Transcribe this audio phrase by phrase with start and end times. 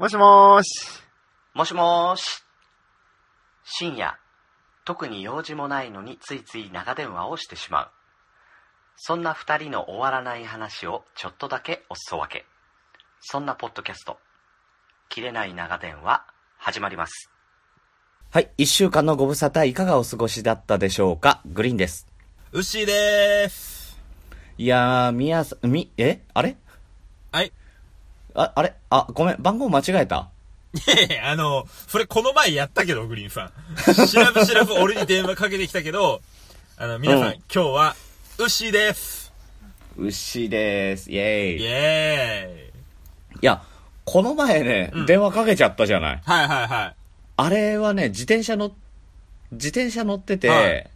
[0.00, 1.02] もしもーし。
[1.52, 2.42] もしもーし。
[3.64, 4.18] 深夜、
[4.86, 7.88] 特に用事もないのについつい長電話をしてしまう。
[8.96, 12.46] そんな二人の終わらない話をちょっとだけおすそ分け。
[13.20, 14.16] そんなポッドキャスト、
[15.10, 16.24] 切れない長電話、
[16.56, 17.30] 始まります。
[18.30, 18.50] はい。
[18.56, 21.42] 一週間のご無沙汰いかがお過ごしだったでしょうか？
[21.44, 22.08] グリーンです。
[22.52, 24.00] うっしーでーす。
[24.56, 26.22] いやー、みやさん、み、え？
[26.32, 26.48] あれ？
[26.48, 26.59] はい。
[28.42, 28.74] あ、あれ？
[28.88, 30.30] あ、ごめん、番号間違えた
[30.72, 33.50] いやいや、あの、それこの前やったけど、グリーンさ
[33.94, 34.06] ん。
[34.06, 36.22] しらぶしらぶ俺に電話かけてきたけど、
[36.78, 37.96] あの、皆さん、うん今日は、
[38.38, 39.30] うっしーです。
[39.98, 41.10] うっしーでーす。
[41.10, 41.56] イェーイ。
[41.56, 43.46] イいエーイ。
[43.46, 43.62] や、
[44.04, 46.22] この前ね、うん電話かけちゃったじゃない？
[46.24, 46.94] はいはいはい。
[47.36, 48.72] あれはね、自転車の、
[49.52, 50.90] 自転車乗ってて、はい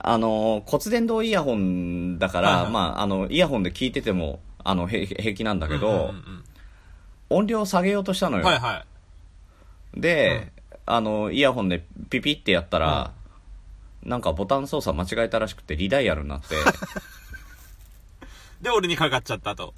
[0.00, 6.44] あのー、骨伝導イヤホンだから、はいはいまあ、あの、イヤホンで聞いてても、あの、へ平気なんだけど、うんうんうん
[7.30, 8.44] 音量下げようとしたのよ。
[8.44, 8.84] はいは
[9.96, 10.00] い。
[10.00, 10.52] で、
[10.86, 13.12] あの、イヤホンでピピってやったら、
[14.02, 16.54] なんかボタン操作間違えたらしくてリダイヤルになって、
[18.62, 19.74] で、俺にかかっちゃったと。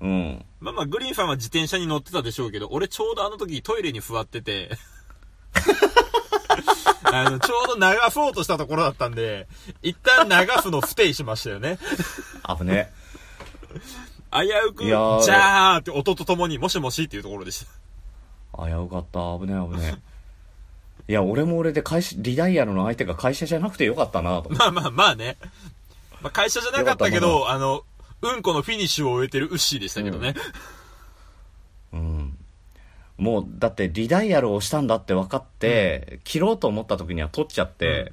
[0.00, 0.44] うん。
[0.60, 4.70] まあまあ、グリーンさんは自転車に乗ってたでしょうけど、俺ちょうどあの時トイレに座ってて、
[7.04, 9.46] あの、ちょうど流そうとしたところだったんで、
[9.82, 11.78] 一旦流すの不定しましたよね。
[12.58, 12.92] 危ね。
[14.32, 17.66] 危うく、いやーじゃーって音とともに、もしもしっていうところでし
[18.56, 18.64] た。
[18.64, 19.38] 危うかった。
[19.38, 20.00] 危ね危ね。
[21.08, 24.54] いや、俺も俺で会社、リダイヤルの相手が会社じゃなくてよかったなと思って。
[24.58, 25.36] まあまあまあね。
[26.22, 27.84] まあ会社じゃなかったけど、あの、
[28.22, 30.34] うんこのフィニッシュを終えてるウッシーでしたけどね。
[31.92, 32.38] うん。
[33.18, 38.12] もう、だってリダイヤルをしたんだって分かって、切ろうと思った時には取っちゃって、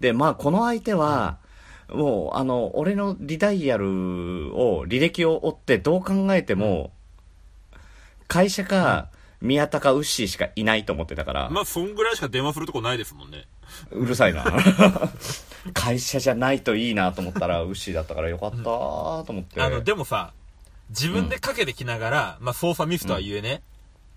[0.00, 1.38] で、まあ、この相手は、
[1.88, 3.86] もう、あの、俺のリダイヤル
[4.56, 6.92] を、履歴を追ってどう考えても、
[8.26, 9.08] 会社か、
[9.40, 13.46] 宮田かウッシーしかいないと思ってたから、まあ、そんぐらいしか電話するとこないですもんね。
[13.90, 14.44] うるさいな。
[15.74, 19.62] 会社じゃないといいなと思ったら、ウッシーだったからよかったと思って。
[19.62, 20.32] あの、でもさ、
[20.90, 23.62] 自分でかけてきながら、まあ、操作ミスとは言えね、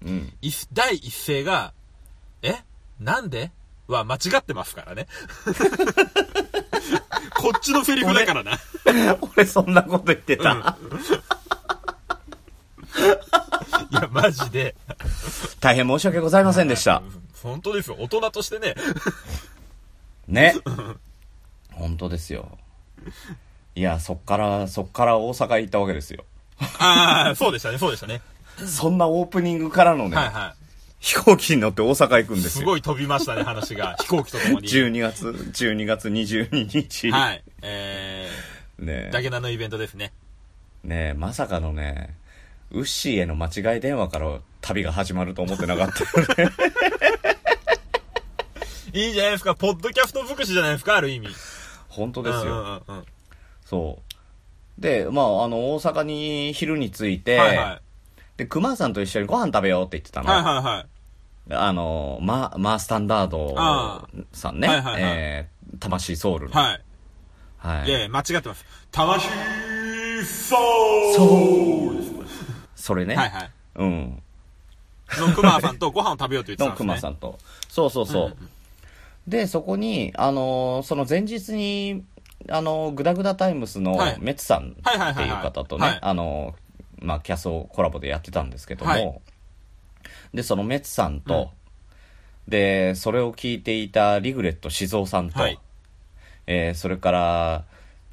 [0.04, 0.34] うん。
[0.42, 1.74] い第一声が、
[2.42, 2.56] え？
[3.00, 3.52] なんで？
[3.88, 5.08] は間違ってますからね。
[7.42, 8.60] こっちのセリフだからな。
[9.36, 10.78] 俺そんなこと言ってた。
[13.92, 14.76] いや、マジで。
[15.60, 17.02] 大変申し訳ございませんでした。
[17.42, 17.98] 本当ですよ。
[18.00, 18.76] 大人としてね。
[20.28, 20.56] ね。
[21.72, 22.58] 本当ですよ。
[23.76, 26.26] いや、そっから、そっから大阪行ったわけですよ。
[26.78, 28.22] ああ、そうでしたね、そうでしたね。
[28.66, 30.61] そんなオープニングからのね、はいはい。
[31.02, 32.62] 飛行機に乗って大阪行くんですよ。
[32.62, 33.96] すごい飛びましたね、話が。
[34.02, 34.70] 飛行機とともに。
[34.70, 37.10] 12月、12月22日。
[37.10, 37.44] はい。
[37.64, 38.30] え
[38.78, 40.14] ねー、だけなのイベントですね。
[40.84, 42.16] ねまさかのね、
[42.70, 46.54] ウッシーへの間違い電話から旅が始まると思ってなかったよね。
[48.94, 51.30] いいじゃないですか、ポッドキャスト尽くしじゃないですか、ある意味。
[51.90, 52.42] 本当ですよ。
[52.44, 53.06] うんうんうんうん。
[53.66, 54.82] そう。
[54.82, 57.82] で、まあ、あの、大阪に昼に着いて、はいはい。
[58.38, 60.32] で、熊さんと一緒にご飯食べようって言ってたの。
[60.32, 60.91] はいはいはい。
[61.50, 63.56] あの、ま、まあ、スタンダード
[64.32, 64.68] さんね。
[64.68, 66.54] はいはいはいえー、魂ソウルの。
[66.54, 66.82] はい。
[67.58, 67.90] はい。
[67.90, 68.66] いやいや、間違ってます。
[68.92, 69.28] 魂
[70.24, 70.56] ソ
[71.90, 72.02] ウル
[72.76, 73.16] それね。
[73.16, 73.52] はいはい。
[73.76, 74.24] うん。
[75.20, 76.88] のクマさんとご飯を食べようと言ってたのんですね。
[76.88, 77.38] 熊さんと。
[77.70, 78.38] そうそうそう。
[79.28, 82.04] で、そこに、あのーその前日に、
[82.50, 89.22] あのーグダグダタイムスのはいメッツさんっていう方とはいね、あのーまあ、キャスをコラボでやってたんですけども、はい
[90.34, 91.52] で、そのメッツさんと、
[92.48, 95.60] で、それを聞いていたリグレット静雄さんと、はい
[96.48, 97.64] えーそれから、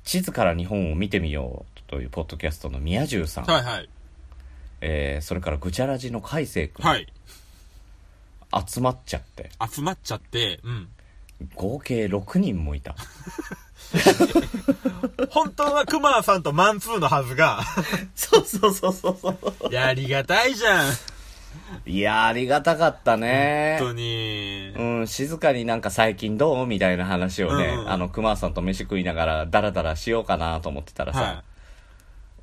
[0.05, 3.89] 地図から日本を見てみようというポッドキャストの宮中さん、はいはい。
[4.81, 7.07] えーそれからぐちゃらじの海星君、はい。
[8.67, 10.89] 集まっちゃって、集まっちゃって、うん。
[11.55, 12.97] 合計6人もいた。
[15.31, 17.61] 本当はクマさんとマンツーのはずが、
[18.17, 19.69] そうそうそうそうそう。
[19.71, 20.93] いや、ありがたいじゃん。
[21.87, 23.89] いや、ありがたかったね本。
[23.89, 24.73] 当に。
[24.77, 31.43] うん、静かになんか最近どうみたいな話をね、うんうんあの、熊さんと飯食いながらダラダラしようかなと思ってたらさ、は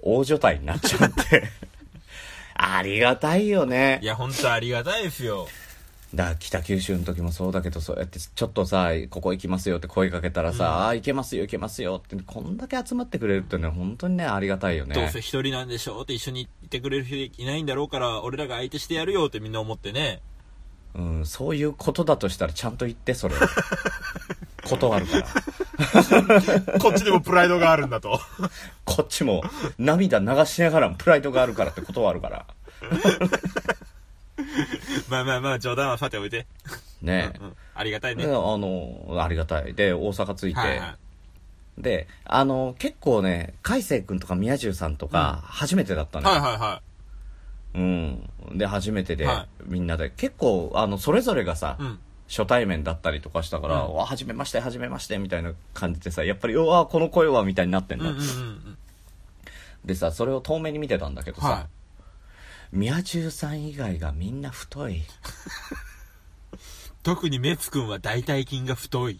[0.01, 1.43] 大所帯になっちゃって。
[2.57, 4.05] ありがたいよねい。
[4.05, 4.07] い。
[4.07, 5.47] や、本当ありがたいですよ。
[6.13, 14.95] だから北九州の時もそうだけど、そうやってちょっとさ、ここ行きますよって声かけたらさ、ああ、行けますよ行けますよって、こんだけ集まってくれるってね、本当にね、ありがたいよね。
[14.95, 20.21] どうせ一人なんでしょうって一緒にいてくれる人いないんだろうから、俺らが相手してやるよってみんな思ってね。
[20.93, 23.35] うん、そういうことだとしたらちゃんと言って、それ。
[24.63, 26.79] 断るから。
[26.79, 28.19] こっちでもプライドがあるんだと。
[28.85, 29.43] こっちも
[29.77, 32.45] 涙流しながらもプライドがあるからって断るから。
[35.09, 36.45] まあまあまあ、冗談はさておいて。
[37.01, 38.29] ねうんうんありがたいでね。
[38.29, 39.73] あの、ありがたい。
[39.73, 40.95] で、大阪着いて、はいは
[41.77, 41.81] い。
[41.81, 46.41] で、あの、結構ね、海星君とか宮中さんとか、初めてだったのよ。
[46.41, 46.81] はいはいは
[47.73, 48.57] うん。
[48.57, 51.83] で、初めてで、はみんなで、結構、あの、それぞれがさ、い。
[51.83, 51.99] うん。
[52.27, 58.05] 初対面だったりとかしたから、うんわ、はじめまして、はじめまして、みたいな感じでさ、やっぱり、うわ、この声は、みたいになってんだ。
[58.05, 58.77] うんうんうんうん。
[59.83, 61.67] でさ、それを遠目に見てたんだけどさ、は
[62.75, 65.03] 宮中さん以外がみんな太い。
[67.03, 69.19] 特にメツ君は大腿筋が太い。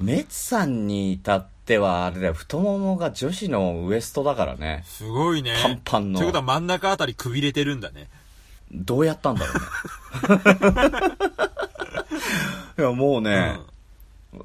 [0.00, 4.84] メツさんに至っては、あれだよ、太ももが女子のウエストだからね。
[4.86, 5.56] すごいね。
[5.60, 8.08] パンパンのということは真ん中あたりくびれてるんだね。
[8.70, 11.02] どうやったんだろうね。
[12.78, 13.58] いや、もうね、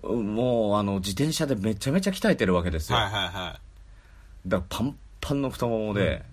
[0.02, 2.98] もう、あの、自転車でめちゃめちゃ鍛えてるわけですよ。
[2.98, 3.60] はいはいは
[4.48, 6.24] だからパンパンの太ももで、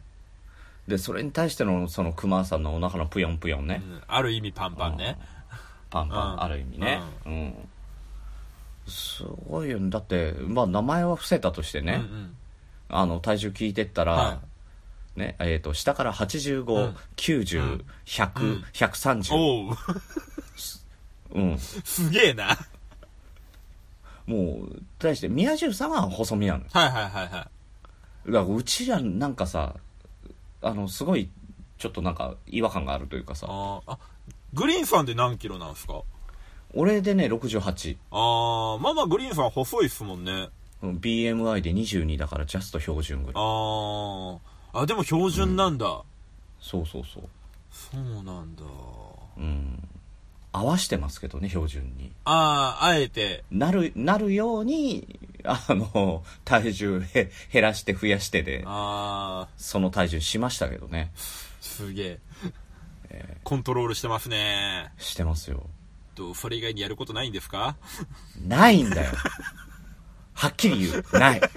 [0.89, 3.91] で、それに対しての、その、熊さんのお腹のぷよんぷよんねい。。
[3.91, 5.19] うんある意味パンパンね。
[5.91, 7.01] パンパン、うんある意味ね。
[7.27, 7.55] うん。
[8.87, 9.91] すごいよね。
[9.91, 12.37] だって、まあ、名前は伏せたとしてね、うんうん。
[12.89, 14.41] あの、体重聞いてったら、は
[15.15, 19.35] ね、えっ、と、下から85、うん90、うん100、うん130。
[19.35, 19.77] おう。
[21.35, 21.59] うん。
[21.59, 22.45] すげえな。
[22.47, 22.57] はい
[24.29, 26.67] もう、対して、宮中さんは細身なのよ。
[26.71, 27.31] はいはいはい。
[27.31, 27.51] だか
[28.27, 29.75] ら、うちらなんかさ、
[30.63, 31.31] あの、すごい、
[31.79, 33.99] ちょっとなんか、違和感があるというかさ、あーあ、
[34.55, 36.03] グリーンさんって何キロなんですか？
[36.75, 37.97] 俺でね、68。
[38.11, 40.49] ああ、まあまあグリーンさん細いっすもんね。
[40.83, 43.43] うん BMI で22だから、ジャスト標準ぐらい。
[43.45, 44.39] あ
[44.73, 44.81] あ。
[44.83, 46.03] あ、でも標準なんだ。
[46.61, 47.29] そうそうそう。
[47.73, 48.63] そうなんだ。
[49.39, 49.89] うん。
[50.53, 52.11] 合わしてますけどね、標準に。
[52.25, 53.45] ああ、あえて。
[53.51, 61.13] なる、なるように、あの、体重へ減らして増やしてで、ああ、その体重しましたけどね。
[61.61, 62.19] すげ
[63.11, 63.37] え。
[63.45, 64.93] コントロールしてますね。
[64.99, 65.67] してますよ。
[66.15, 67.77] と、それ以外にやることないんですか？
[68.47, 69.13] ないんだよ。
[70.35, 71.05] はっきり言う。
[71.19, 71.41] ない。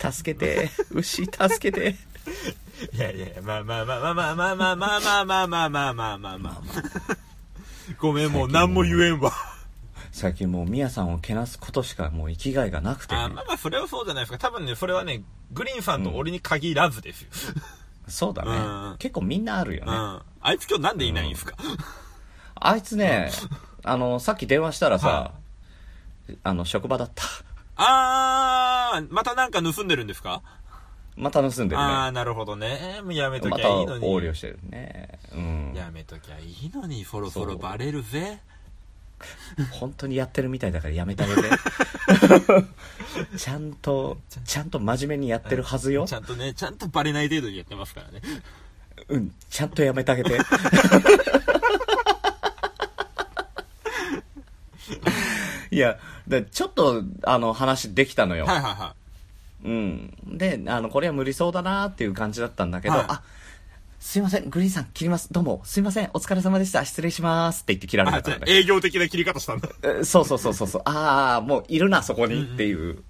[0.00, 0.70] 助けて。
[0.92, 1.94] 牛、助けて。
[2.94, 7.16] いやいやいや、まあまあまあまあまあまあまあまあまあまあまあまあまあまあまあ。
[7.98, 9.32] ごめん、もう何も言えんわ。
[10.12, 14.38] 最近もう、ミヤさんをけなすことしかもう生きがいがなくて、ねあまあまあ、それはそうじゃないですか。
[14.38, 15.22] 多分ね、それはね、
[15.52, 17.28] グリーンさんと俺に限らずですよ。
[18.08, 19.92] そうだね、うん結構みんなあるよね。
[19.92, 20.22] うん。
[20.40, 21.54] あいつ今日なんでいないんですか？
[22.56, 23.30] あいつね、
[23.84, 25.32] あの、さっき電話したらさ、は
[26.42, 27.24] あの、職場だった。
[27.76, 30.42] あー、またなんか盗んでるんですか？
[31.20, 32.12] また盗んでるあー、ね。
[32.12, 33.00] なるほどね。
[33.02, 34.06] もうやめときゃいいのに。
[34.06, 35.18] 横領してるね。
[35.34, 35.74] うん。
[35.76, 38.40] やめときゃいいのに、そろそろバレるぜ。
[39.72, 41.42] 本当にやってるみたいだからやめてあげて。
[43.36, 46.14] ちゃんと、ちゃんと真面目にやってるはずよち。
[46.14, 48.22] ゃんとね、ちゃんとバレない程度にやってますからね。
[49.08, 50.38] うん、ちゃんとやめてあげて。
[55.70, 58.46] いや、でちょっと、あの、話できたのよ。
[58.46, 58.94] はいはいは
[59.64, 60.14] うん。
[60.26, 63.22] で、あの、これは無理そうだなっていう感じだったんだけど、はいあ、
[63.98, 65.32] すいません、グリーンさん切ります。
[65.32, 66.84] どうも、すいません、お疲れ様でした。
[66.84, 67.62] 失礼します。
[67.62, 68.44] って言って切られたからね。
[68.48, 69.68] 営業的な切り方したんだ。
[70.00, 70.82] えそうそうそうそうそう。
[70.86, 73.02] ああ、もういるな、そこにっていう。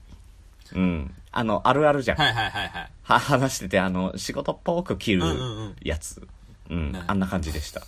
[0.74, 1.14] うん。
[1.32, 2.18] あの、あるあるじゃん。
[2.18, 2.90] はいはいはいはい。
[3.04, 6.26] は話してて、あの、仕事っぽく切るうんうんうんやつ。
[6.68, 7.82] うんねあんな感じでした。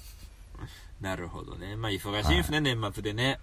[1.01, 1.75] なるほどね。
[1.77, 3.41] まあ忙しいですね、年末でね。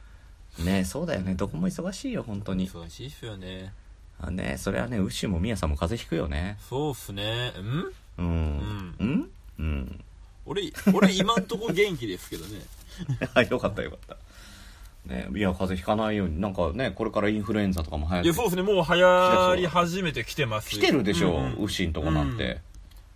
[0.60, 1.36] ねそうだよね。
[1.36, 2.70] どこも忙しいよ、本当に。
[2.70, 3.74] 忙しいっすよね。
[4.21, 6.57] あねそれはね、ウッシーもミヤさんも風邪ひくよね。
[6.69, 7.49] そうっすね。
[7.49, 8.21] ん？
[8.21, 8.95] うん。
[8.99, 10.03] うんうん。
[10.45, 12.61] 俺、俺今んとこ元気ですけどね。
[13.33, 14.17] あ よかったよかった。
[15.05, 16.41] ねいや、風邪ひかないように。
[16.41, 18.63] なんかね、これからインフルエンザとかも流行いや、ってそうですね。
[18.63, 20.69] もう流行り始めてきてます。
[20.69, 22.59] 来てるでしょ、うんうんウッシーんとこなんて。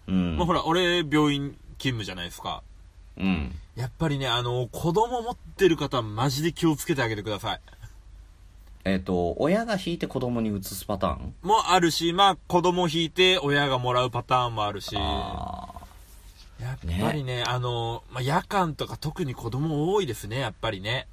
[0.07, 0.37] うん。
[0.37, 2.63] まあほら、俺、病院勤務じゃないですか。
[3.17, 3.55] うん。
[3.75, 7.61] やっぱりね、あの、子供持ってる方はマジで気をつけてあげてください。
[8.85, 11.33] えっ、と、親が引いて子供に移すパターン？
[11.41, 14.95] もあるし、まあ、子供引いて親がもらうパターンもあるし。
[14.97, 15.69] あ
[16.59, 21.07] やっぱりね、あの、まあ、夜間とか特に子供多いですね、やっぱりね。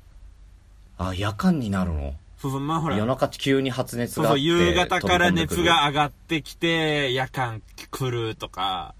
[0.98, 2.14] ーあ、夜間になるの？
[2.38, 8.94] そうそう、まあほら、夜中急に発熱そうそう、夕方から熱が上がってきて、夜間来るとか。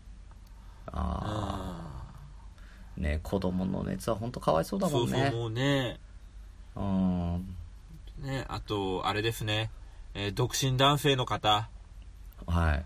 [0.93, 1.01] あう
[2.99, 6.01] あね子供の熱は本当かわいそうだんそうそう、もんねもうね、
[6.77, 7.57] うん
[8.21, 9.71] ね、あと、あれですね、
[10.15, 11.69] えー独身男性の方。
[12.47, 12.85] はい。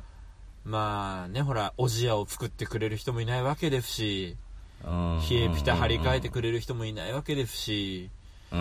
[0.65, 4.37] まあね、ほら、おじやを作ってくれる人もいないわけですし、
[4.85, 5.21] うん。
[5.29, 8.11] 冷えピタ張り替えてくれる人もいないわけですし、
[8.53, 8.61] うん。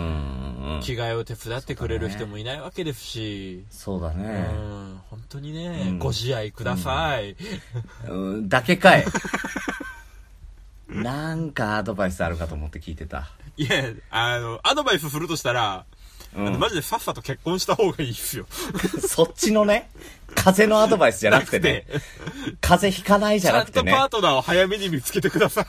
[0.78, 5.98] ん着替えを手伝ってくれる人もいないわけですし、そうだうねん、本当にね、うん。
[5.98, 7.36] ご自愛ください。
[8.08, 9.04] うん、だけかい。
[10.88, 13.30] なんかアドバイスあるかと思って聞いてた。
[13.56, 15.86] いや、あの、アドバイスするとしたら、
[16.36, 18.46] うんマジでさっさと結婚した方がいいっすよ。
[19.06, 19.90] そっちのね、
[20.34, 21.86] 風のアドバイスじゃなくてね、
[22.60, 23.92] 風邪ひかないじちゃゃなんくてね。
[23.92, 25.66] とパートナーを早めに見つけてください。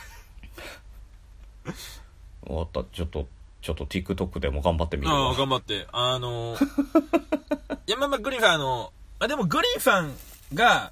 [2.45, 2.83] 終わった。
[2.83, 3.27] ちょっと、
[3.61, 5.35] ちょっと TikTok でも頑張ってみるああ、わ。
[5.35, 5.87] 頑張って。
[5.91, 6.57] あの、
[7.87, 10.15] いや、まあまあ、グリーンさん、あの、あ、でもグリーンさん
[10.53, 10.91] が、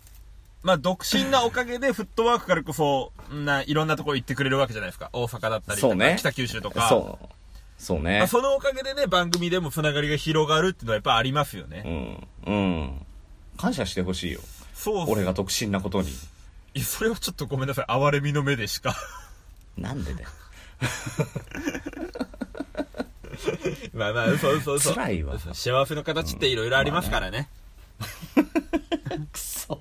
[0.63, 5.09] まあ、独身なおかげでフットワークからこそ、な、いろんなところ行ってくれるわけじゃないですか。
[5.13, 6.87] 大阪だったりね北九州とか。
[6.89, 7.29] そう。
[7.77, 8.27] そうねまあ、。
[8.27, 12.27] そのおかげでね、番組でもつながりが広がるっていうのはやっぱありますよね。
[12.45, 12.53] うん。
[12.53, 13.05] うん。
[13.57, 14.39] 感謝してほしいよ。
[14.73, 16.09] そう俺が独身なことに。
[16.09, 17.85] いや、それはちょっとごめんなさい。
[17.87, 18.95] 哀れみの目でしか。
[19.77, 20.29] なんでだよ。
[23.93, 24.93] まあまあ、そうそうそう。
[24.95, 27.49] 辛いわそう幸せの形っていろいろありますからね。
[29.31, 29.79] くそ。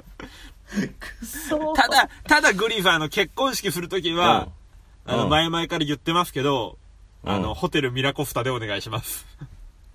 [0.98, 1.72] くそ。
[1.74, 4.48] ただ、ただグリーンさん、あの、結婚式するときは、
[5.04, 6.78] あの、うん前々から言ってますけど、
[7.24, 9.26] あの、うんホテルミラコスタでお願いします。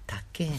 [0.06, 0.58] 高えんじゃ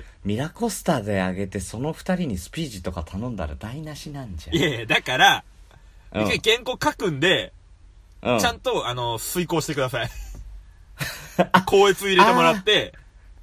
[0.00, 0.04] ん。
[0.24, 4.56] ミラコスタであげて、その二人にスピーチとか頼んだら台無しなんじゃん。
[4.56, 5.44] いやいや、だから、
[6.12, 7.52] うん一回原稿書くんで、
[8.22, 10.10] うんちゃんと、あの、遂行してください。
[11.66, 12.94] 校閲入れてもらって、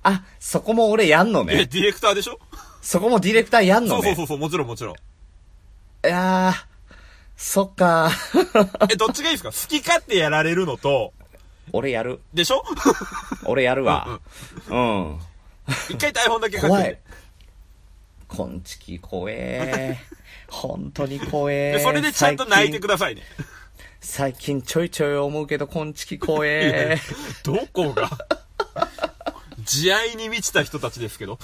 [0.04, 1.66] あ、そこも俺やんのえ、ね。
[1.66, 2.40] ディレクターでしょ？
[2.82, 4.02] そこもディレクターやんのね。
[4.02, 4.96] そうそうそうそう、もちろんもちろん。
[4.96, 4.98] い
[6.10, 6.96] やー、
[7.38, 8.10] そっか。
[8.92, 9.52] え、どっちがいいですか？
[9.52, 11.14] 好き勝手やられるのと、
[11.72, 12.20] 俺やる。
[12.34, 12.64] でしょ？
[13.46, 14.20] 俺やるわ。
[14.70, 15.20] うん。
[15.90, 17.02] 一回台本だけ書くん怖いで。。
[18.28, 20.00] こんちき怖え。
[20.48, 21.74] 本当に怖え。
[21.74, 23.24] で、 それでちゃんと泣いてくだださいね。
[24.00, 26.98] 最近ちょいちょい思うけど、こんちき怖え。
[27.44, 28.10] どこが？
[29.64, 31.40] 慈愛に満ちた人たちですけど。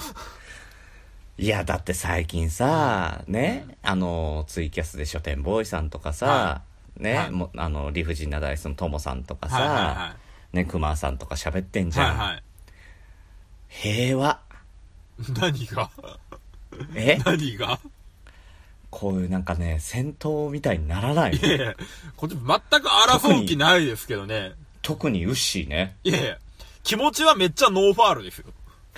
[1.38, 6.62] いや、だって最近さ、ね、あの、ツイキャスで書店ボーイさんとかさ、は
[6.98, 10.16] ね、はいもあの、理不尽なダイスのともさんとかさ、はいは
[10.52, 12.06] ね、クマさんとか喋ってんいじゃん。
[12.08, 12.16] はい。
[12.16, 12.42] はいはい。
[13.68, 14.40] 平和。
[15.40, 15.90] 何が？
[16.94, 17.18] え？
[17.24, 17.78] 何が？
[18.90, 21.74] こういうなんかね、戦闘みたいにならないいやいや、
[22.16, 24.52] こっち全く争う気ないですけどね。
[24.82, 25.96] 特にウッシーね。
[26.04, 26.38] いやいや、
[26.82, 28.46] 気持ちはめっちゃノーファールですよ。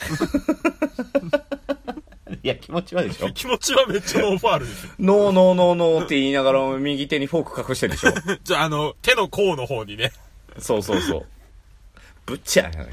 [2.43, 3.31] いや、気持ちはでしょ？
[3.35, 4.93] 気持ちはめっちゃノーファールですよ。
[4.99, 8.13] ノーノーノーノーって言いながら右手にフォーク隠してるでしょ？
[8.43, 10.13] じゃあ、あの、手の甲の方にね。
[10.59, 11.27] そうそうそう。
[12.27, 12.89] ぶっちゃやない。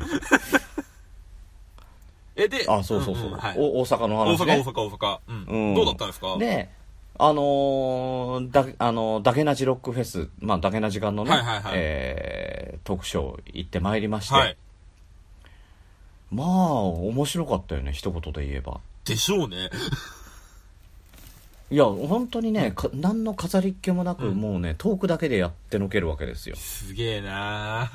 [2.36, 3.30] え、で、あ、そうそうそう。
[3.30, 4.54] んんはい、お大阪の大話、ね。
[4.56, 5.20] 阪、大阪、大阪。
[5.28, 5.44] うん。
[5.70, 6.38] うんどうだったんですか？
[6.38, 6.70] で、
[7.20, 14.56] あのーだ、あのーダゲナジロックフェス、まあ、ダゲナ時間のね、はいはいはいえー、トークショー行ってまいりまして、はい。
[16.30, 16.48] まあ、
[16.84, 18.82] 面白かったよね、一言で言えば。
[19.08, 19.70] でしょうね。
[21.70, 24.36] いや、本当にね、か何の飾りっ気もなく、うん。
[24.36, 26.56] もうね、トークだけでやってのけるわけですよ。
[26.56, 27.92] すげえな。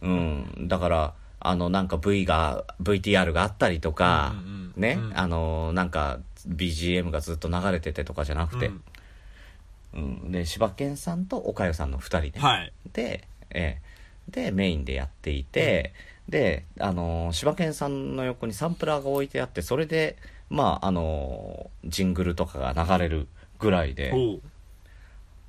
[0.00, 0.68] うん。
[0.68, 5.18] だから、あの、なんか V が、VTR があったりとか、うんうんうんね、うん。
[5.18, 8.82] あの、なんか BGM がずっと流れててとかじゃなくて、うん。
[9.94, 12.72] うん、で柴犬さんと岡代さんの2人ね、はい。
[12.92, 13.82] で,、ええ。
[14.28, 15.92] でメインでやっていて、
[16.28, 20.16] であのー柴犬さんの横にサンプラーが置いてあってそれで
[20.50, 23.26] まああのージングルとかが流れる
[23.58, 24.12] ぐらいで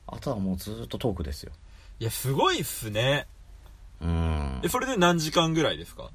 [0.07, 1.51] あとはもうずっとトークですよ。
[1.99, 3.25] いや、すごいっすね。
[4.01, 4.61] うん。
[4.63, 6.11] え、それで何時間ぐらいですか？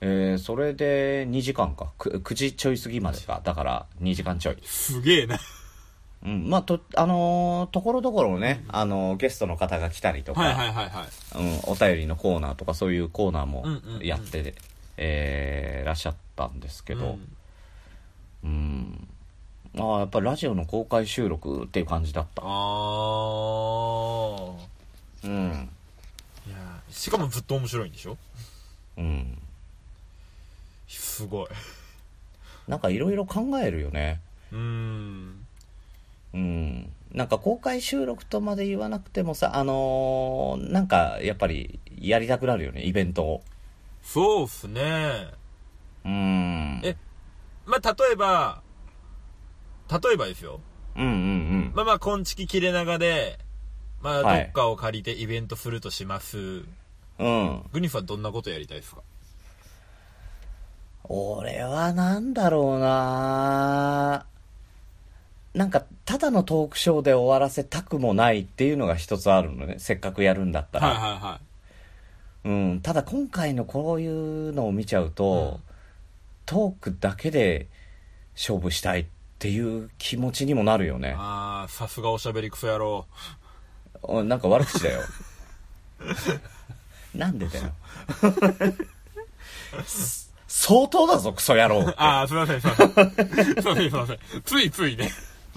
[0.00, 1.92] えーそれで2時間か。
[1.98, 3.40] く9時ちょい過ぎまでか。
[3.44, 4.58] だから2時間ちょい。
[4.62, 5.38] すげえな。
[6.26, 6.50] うん。
[6.50, 11.06] まあとあのーところどころね、あのーゲストの方が来たりとか、はいはいはいはい。
[11.38, 14.54] うん、お便りのコーナーとかそういうコーナーもうんうんうんやって、
[14.96, 17.18] えーらっしゃったんですけど、
[18.44, 19.08] うん。
[19.78, 22.42] ああやっぱラジオの公開収録っていう感じだった。
[22.42, 22.48] あー。
[25.24, 25.68] うん。
[26.46, 26.56] いや
[26.90, 28.16] しかもずっと面白いんでしょ？
[28.96, 29.38] うん。
[30.88, 31.48] すごい。
[32.68, 34.20] なんかいろいろ考えるよね。
[34.52, 35.45] うーん。
[36.36, 36.92] うん。
[37.12, 43.42] なんか公開収録とまで言わなくてもさあのーなんかやっぱりやりたくなるよねイベントを。
[44.02, 45.28] そうっすね。
[46.04, 46.80] うん。
[46.84, 46.94] え
[47.64, 48.62] まあ、例えば、
[49.90, 50.60] 例えばですよ。
[50.94, 51.72] うんうんうん。
[51.74, 53.38] まあまあ、こんちき切れ長で、
[54.02, 54.42] まあ、どはい。
[54.42, 56.38] っかを借りてイベントするとします。
[57.18, 57.62] うん。
[57.72, 59.00] グニフはどんなことやりたいですか？
[61.08, 64.26] 俺はなんだろうな
[65.56, 69.76] なんか、ただのトークショーで終わらせたくもないっていうのが一つあるのね。
[69.78, 70.88] せっかくやるんだったら。
[70.88, 71.40] はいはいは
[72.44, 72.80] うん。
[72.82, 75.60] ただ今回のこういうのを見ちゃうと、
[76.44, 77.68] トークだけで
[78.34, 79.06] 勝負したいっ
[79.38, 81.14] ていう気持ちにもなるよね。
[81.16, 83.06] ああ、さすがおしゃべりクソ野郎。
[84.02, 85.00] おなんか悪口だよ。
[87.14, 87.72] なんでだよ。
[90.46, 91.94] 相当だぞ、クソ野郎。
[91.96, 92.90] ああ、すいません、すいません。
[92.92, 94.18] すいません、すいません。
[94.44, 95.10] ついついね。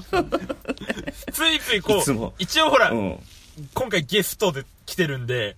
[1.31, 3.19] ついついこう、一応ほら、うん。
[3.73, 5.57] 今回ゲストで来てるんで、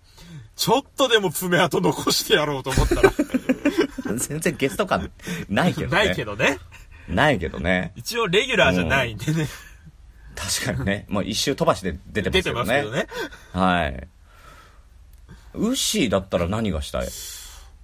[0.56, 3.14] ちょっとでも爪痕残してやろうと思ったら、
[4.18, 5.12] 全然ゲスト感
[5.50, 6.06] ないけどね。
[6.06, 6.60] ないけどね。
[7.08, 7.94] ないけどね。
[7.96, 9.48] 一応レギュラーじゃないんでね。
[10.36, 11.06] 確かにね。
[11.10, 12.66] もう一周飛ばしで出てま出てすけどね。
[12.66, 13.08] ますけどね。
[13.54, 14.08] はい。
[15.54, 17.08] ウッシーだったら何がしたい？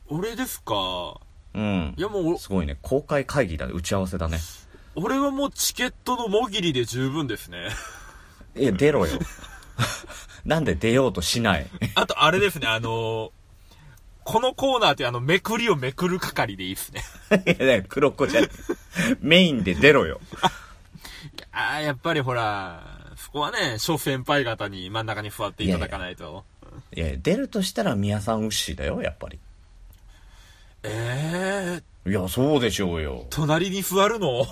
[0.08, 1.20] 俺ですか。
[1.54, 2.02] うんい。
[2.02, 2.78] やもう、すごいね。
[2.82, 3.74] 公開会議だね。
[3.74, 4.40] 打ち合わせだね。
[5.00, 7.70] 俺はもうチケットのもぎりで十分ですね。
[8.58, 9.20] いや、出ろよ。
[10.44, 11.68] なんで出ようとしない？
[11.94, 13.32] あとあれですね、あのー
[14.24, 17.02] このコーナーってあの、めくりをめくる係でいいっすね。
[17.58, 18.50] いや、黒子じゃん。
[19.22, 20.20] メインで出ろよ。
[21.54, 22.84] ああ、やっぱりほら、
[23.16, 26.44] そこはね、諸先輩方に真ん中に座っていただかないと。
[26.94, 29.40] いや、出るとしたら宮さんウッシーだよ、やっぱり。
[30.84, 33.28] ええー、いや、そうでしょうよ。
[33.30, 34.46] 隣に座るの？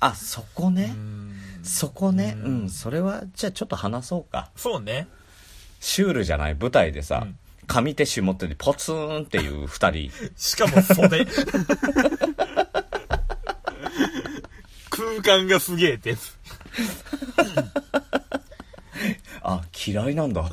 [0.00, 0.94] あ、そこね。
[1.62, 2.36] そこね。
[2.42, 4.50] うん、それは、じゃあちょっと話そうか。
[4.56, 5.08] そうね。
[5.80, 6.54] シュールじゃない？
[6.54, 7.38] 舞台でさ、うん
[7.70, 10.10] 上手下手にポツンっていう二人。
[10.38, 11.26] しかも袖。
[14.90, 16.16] 空間がすげえって。
[19.42, 20.42] あ、嫌いなんだ。
[20.44, 20.48] ね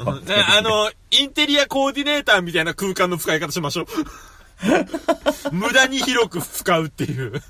[0.57, 3.85] あの、インテリアコーディネーターみたいな空間の使い方しましょう。
[5.55, 7.41] 無駄に広く使うっていう。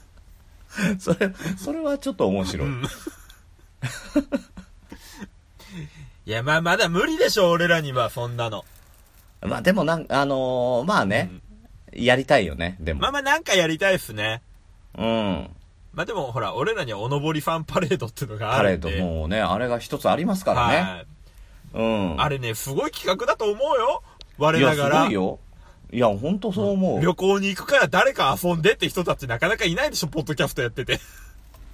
[0.99, 2.67] それ、それはちょっと面白い。
[6.25, 8.65] いや、まあ、まだ無理でしょ、俺らには、そんなの。
[9.41, 11.29] まあでもなんあのーまあね、
[11.93, 13.01] やりたいよね、でも。
[13.01, 14.41] まあまあ、なんかやりたいっすね。
[14.97, 15.49] うん。
[15.93, 19.03] まあでも、ほら、俺らにはおのぼりファンパレードっていうのがあパレードるんで。
[19.03, 20.75] もうね、あれが一つありますからね。
[20.75, 21.07] はい。
[21.73, 21.83] う
[22.15, 22.21] ん。
[22.21, 24.03] あれね、すごい企画だと思うよ。
[24.37, 25.13] 我いや、すながらごい。
[25.13, 25.39] よ。
[25.91, 27.01] いや、ほんとそう思う。
[27.01, 30.99] 旅行に行くから誰か遊んでって人たちなかなかいないでしょ、ポッドキャストやってて。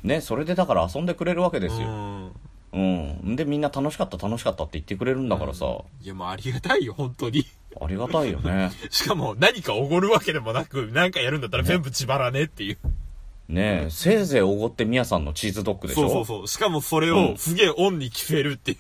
[0.03, 1.87] ね、それでだから遊んでくれるわけですよ。
[1.87, 2.31] うん。
[2.73, 3.35] うん。
[3.35, 5.65] で、みんな楽しかった楽しかったって言ってくれるんだからさ、
[6.01, 7.45] いや、もうありがたいよ、本当に。
[7.79, 8.71] ありがたいよね。
[8.89, 12.77] しかも、何かおごるわけでもなく、なんかやるんだったら全部自腹ねっていう。
[13.49, 16.47] ねせいぜいおごってみやさんのチーズドッグでしょそうそうそう。
[16.47, 18.77] しかもそれうんをすげえオンに着せるっていう。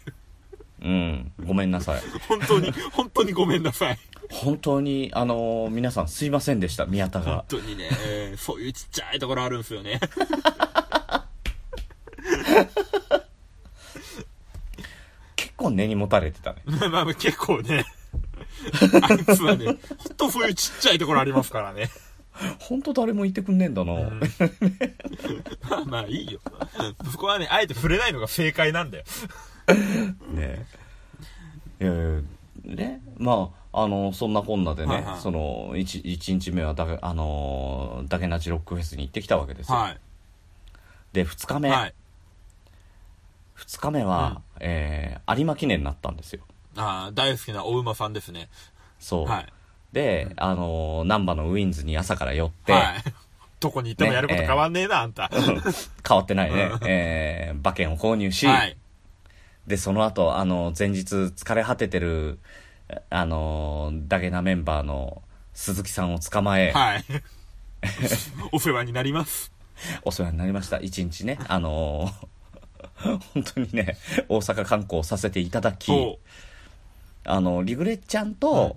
[0.83, 1.31] うん。
[1.45, 2.01] ごめんなさい。
[2.27, 3.99] 本当に、本当にごめんなさい。
[4.31, 7.45] 本当に、あのー皆さんすいませんでした、宮田本が。
[7.47, 9.99] 当にね、えーそういうちっちゃいところあるんですよね。
[15.35, 16.61] 結構根に持たれてたね。
[16.65, 17.85] ま あまあまあ結構ね、
[19.07, 19.77] あいつはね、本
[20.17, 21.89] 当そういうちっちゃいところありますからね。
[22.59, 23.93] 本当誰も言ってくんねえんだな。
[25.69, 26.39] まあまあいいよ。
[27.11, 29.03] そこはね、あえて触れないのが正解なんだよ。
[30.33, 30.65] ね
[31.79, 31.83] え。
[31.83, 32.21] いやいや
[32.75, 39.77] ね、まあ、あの、そんなこんなでね、はいはいその、一一日目はだけ、あのー、だけなちロックフェスに行ってきたわけですよ。
[39.77, 39.97] はい。
[41.13, 41.93] で、二日目、はい。
[43.55, 46.41] 二日目は、えー有馬記念になったんですよ。
[46.75, 48.49] ああ、大好きなお馬さんですね。
[48.99, 49.25] そう。
[49.25, 49.45] はい。
[49.93, 53.03] で、あのー、難波のウィンズに朝から寄って、はい。
[53.61, 55.29] どこに行ってもやること変わんねえな、あんた。
[56.07, 58.75] 変わってないね、えー馬券を購入し、はい。
[59.67, 62.39] で、その後、あの、前日疲れ果ててる、
[63.09, 65.21] あの、ダゲなメンバーの
[65.53, 67.05] 鈴木さんを捕まえ、はい。
[68.51, 69.51] お世話になります。
[70.03, 70.79] お世話になりました。
[70.79, 72.11] 一日ね、あの
[72.95, 73.97] 本当にね、
[74.29, 76.19] 大阪観光させていただき、そ
[77.25, 78.75] あの、リグレッちゃんと、はい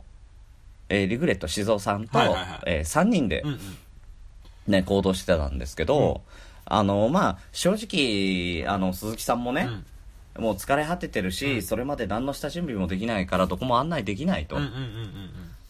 [0.91, 3.49] えーリグレット静雄さんと、はいはいはいえ3人でう。
[3.49, 3.61] うんうん。
[4.67, 6.23] ね、行動してたんですけど、
[6.65, 9.87] あの、まあ、正直、あの、鈴木さんもね、うん
[10.39, 14.57] もう疲れ果ててるし、それまで何の下準備もできないから、どこも案内できないと。
[14.57, 14.75] うんうんうん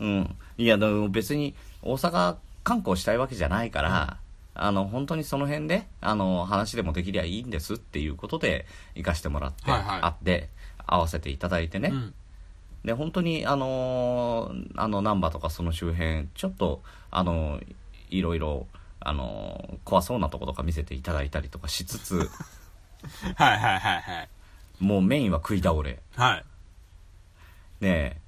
[0.01, 0.37] うんうん。
[0.59, 4.19] いや、でも別に大阪観光したいわけじゃないから、
[4.55, 10.49] あの、本当にその辺で、あの、話でもできりゃいいんですっていうことで行かしてもらって、はいはい会って、
[10.87, 11.91] 会わせていただいてね。
[11.91, 11.97] うん。
[11.97, 12.15] うん。
[12.85, 17.61] で、本当に、あのーあの、難波とかその周辺、ちょっと、あの
[18.11, 18.67] いろいろ、
[19.01, 22.17] あの怖そうなとことか見せていただいたりとかしつつ、
[23.37, 24.29] はいはいはいはい。
[24.81, 26.01] もうメインは食い倒れ。
[26.17, 26.45] はい。
[27.81, 28.21] ねえ、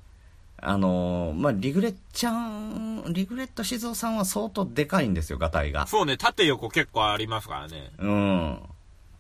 [0.59, 5.87] あのーまあ、リグレッちゃん、リグレット静雄さんは相当でかいんですよ、ガタイが。
[5.87, 7.91] そうね、縦横結構ありますからね。
[7.99, 8.59] うん。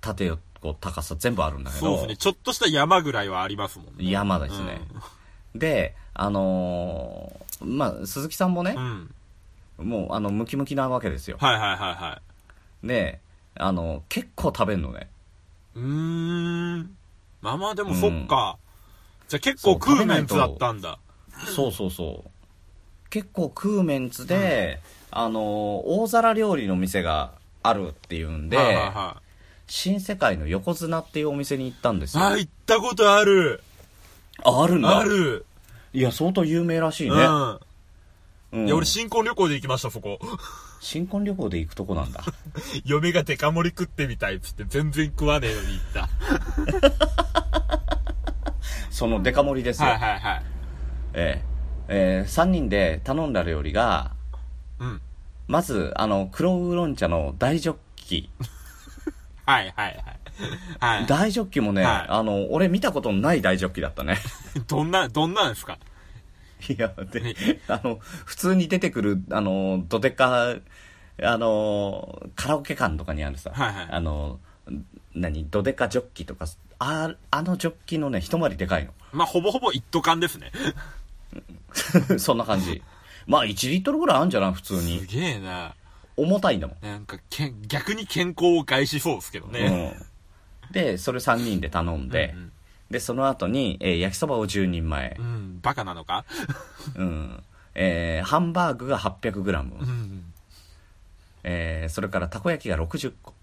[0.01, 1.87] 縦横、高さ全部あるんだけど。
[1.87, 4.11] そうですね、ちょっとした山ぐらいはありますもんね。
[4.11, 4.81] 山ですね。
[5.55, 9.11] で、あのーまあ、鈴木さんもねう、ん。
[9.79, 9.89] うん。
[9.89, 11.37] もう、あの、ムキムキなわけですよ。
[11.41, 12.21] はいはいはいは
[12.83, 13.21] で、
[13.55, 15.09] あの、結構食べんのね。
[15.75, 16.97] うーん。
[17.41, 18.59] まあまあでもうんそっか。
[19.29, 20.99] じゃあ結構食うメンツだったんだ。
[21.55, 22.31] そうそうそう。
[23.11, 29.27] 結構食うメンツで、あの、大皿料理の店があるっていうんで、はいはいはい
[29.69, 32.23] 新世界の横綱っていうお店に行ったんですよ。
[32.23, 33.61] あ、行ったことある。
[34.45, 34.99] あ、あるんだ。
[34.99, 35.45] ある。
[35.93, 37.17] いや、相当有名らしいね。
[37.17, 37.59] うん。
[38.53, 40.21] うんいや、俺新婚旅行で行きました、そこ。
[40.81, 42.23] 新婚旅行で行くとこなんだ。
[42.87, 46.09] 嫁がデカ盛り食ってみたいっつって全然食わねえのに行った。
[48.91, 49.89] そのデカ盛りですよ。
[49.89, 50.43] はいはいはい。
[51.15, 51.43] え
[51.89, 54.13] ええー、3人で頼んだ料理が、
[54.79, 55.01] うん。
[55.49, 58.31] まず、あの、黒ウーロン茶の大ジョッキ。
[59.47, 59.97] はいはいはい。
[60.81, 61.07] はい。
[61.07, 64.19] 大ジョッキもね、はいあの、俺見たことのない大ジョッキだったね。
[64.67, 65.79] どんな、どんなんですか？
[66.69, 67.37] いや、で、
[67.69, 70.55] あの、普通に出てくる、あの、どでか、
[71.23, 74.41] あの、カラオケ館とかにあるさ、はいはいあの、
[75.17, 76.47] 何、どでかジョッキとか、
[76.79, 80.53] ああのジョッキのね、一回りでかいまあ、ほぼほぼ一斗缶ですね。
[82.11, 82.19] の。
[82.21, 82.83] そんな感じ。
[83.27, 84.53] まあ、1リットルぐらいあるんじゃない？
[84.53, 85.05] 普通すに。
[85.07, 85.75] げえな。
[86.17, 86.85] 重たいんだもん。
[86.87, 89.95] なんか、けん逆に健康を害しそうですけどね。
[90.69, 90.73] うん。
[90.73, 92.53] で、それ3人で頼んで、うんうん
[92.89, 96.25] で、その後に、えー焼きそばを10人前う、ん、バカなのか？
[96.95, 97.43] うん。
[97.75, 100.33] えーハンバーグが 800g、うん。
[101.43, 103.35] えーそれからたこ焼きが60個。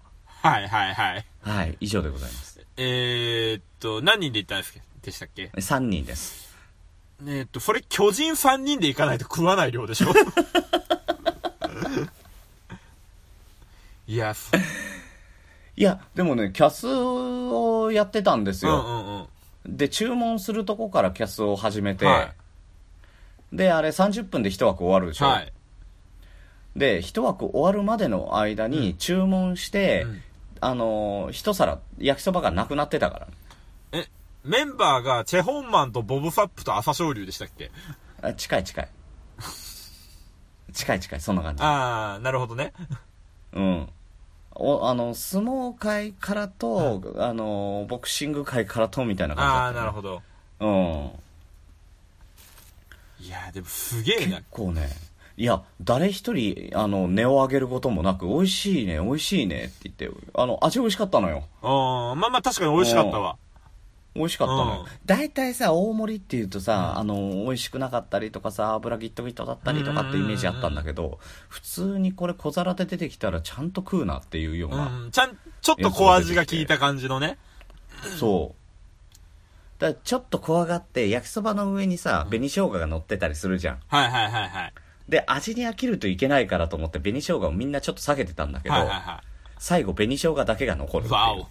[0.44, 1.26] はいはいはい。
[1.42, 2.60] はい、以上でございます。
[2.76, 6.54] えー、っと、何人で行ったんですかでしたっけ？3人です。
[7.26, 10.08] えーっと、それ巨人3人で行かないと食わない量でしょ？
[14.06, 14.52] いや、そ
[15.78, 18.82] いや、でもね、キャスをやってたんですよ。
[18.86, 19.78] うんうんうん。
[19.78, 22.34] で、注文するとこからキャスを始めて、は
[23.54, 25.28] で、あれ30分で1枠終わるでしょ？
[25.28, 25.54] はい。
[26.76, 30.22] で、1枠終わるまでの間に注文して、うん
[30.66, 33.28] あのー、一皿、焼きそばがなくなってたから。
[33.92, 34.08] え、
[34.44, 37.72] メンバーがチェホンマンとボブサップと朝青龍でしたっけ？
[38.22, 38.90] あ近い近い。
[40.74, 41.64] 近い近い、そんな感じ。
[41.64, 42.74] あー、なるほどね。
[43.54, 43.90] うん。
[44.56, 50.22] おあの、相撲界からと、あの、ボクシング界からと、みたいな感じだあー、った、なるほど。
[50.60, 50.68] ど。
[50.68, 50.72] う
[53.22, 53.26] ん。
[53.26, 54.44] いやでもすげえな結。
[54.52, 54.90] 構ね、
[55.36, 61.44] いや、誰一人、あの、値を上げることもなく、美味しいね、美味しいねって言って、あの、味美味しかったのよ。
[61.62, 63.38] うん、まあまあ確かに美味しかったわ。
[64.16, 64.86] 美味しかったのようん。
[65.06, 67.16] 大体さ、大盛りって言うとさ、あの、
[67.46, 71.20] 美味しくなかったりとかさ、油ギットギットだったりとかってイメージあったんだけど、
[71.50, 77.40] 普通にこれ小皿で出てきたらちゃんと食うなっていうような、うん、ちゃん、ちょっと小味が効いた感じのね。
[78.20, 78.64] そう。
[79.80, 83.80] だちょっと怖がって、焼きそばの上にさ、紅生姜が乗ってたりするじゃん。
[83.88, 84.74] はいはいはいはい。
[85.14, 89.24] で、味に飽きるといけないからと思って、紅生姜をみんなちょっと下げてたんだけど、はいはいは
[89.60, 91.10] 最後紅生姜だけが残るっい。
[91.10, 91.48] ていうわお。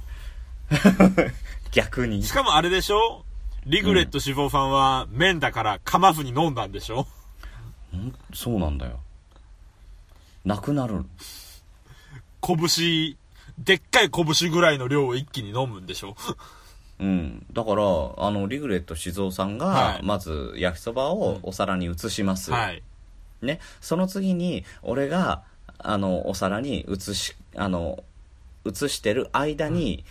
[1.70, 2.32] 逆にし。
[2.32, 3.24] かもあれでしょ？
[3.66, 7.06] リグレット志望さんは麺だから噛まずに飲んだんでしょ？
[7.94, 8.12] ん？
[8.34, 8.98] そうなんだよ。
[10.44, 11.04] なくなる。
[12.40, 13.16] 拳、
[13.58, 16.16] でっかい拳ぐらいの量を一気に飲むんでしょ？
[16.98, 17.46] うん。
[17.52, 17.82] だから、
[18.18, 22.50] あの、リグレット静雄さんが、はいまず焼きそばをお皿に移します。
[22.50, 22.82] はい。
[23.42, 23.60] ね。
[23.80, 25.42] その次に、俺が、
[25.78, 28.04] あの、お皿に移し、あの、
[28.64, 30.04] 移してる間に、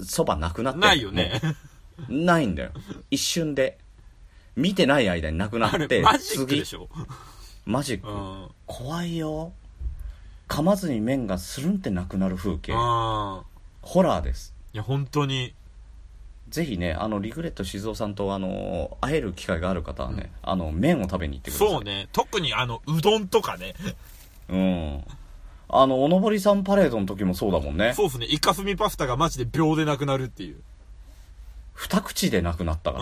[0.00, 1.40] そばなくなってるないよね。
[2.08, 2.70] ないんだよ。
[3.10, 3.78] 一瞬で。
[4.54, 6.88] 見てない間になくなって、マジックでしょ？
[7.66, 8.08] マジック。
[8.08, 8.48] うん。
[8.64, 9.52] 怖いよ。
[10.48, 12.72] 噛まずに麺がスルンってなくなる風景。
[12.74, 13.42] あ
[13.82, 14.54] ホラーです。
[14.72, 15.52] いや、本当に。
[16.48, 21.68] ぜひね、あの、リグレット静雄さんと、あの、会える機会がある方はね、あの、麺を食べに行ってください。
[21.68, 22.08] そうね。
[22.12, 23.74] 特にあの、うどんとかね。
[24.48, 25.04] うん。
[25.68, 27.94] あの、おのぼりさんパレードの時もそうだもんね。
[27.94, 28.26] そうですね。
[28.26, 30.60] イカスミパスタがマジで秒でなくなるっていう。
[31.74, 33.00] 二口でなくなったかう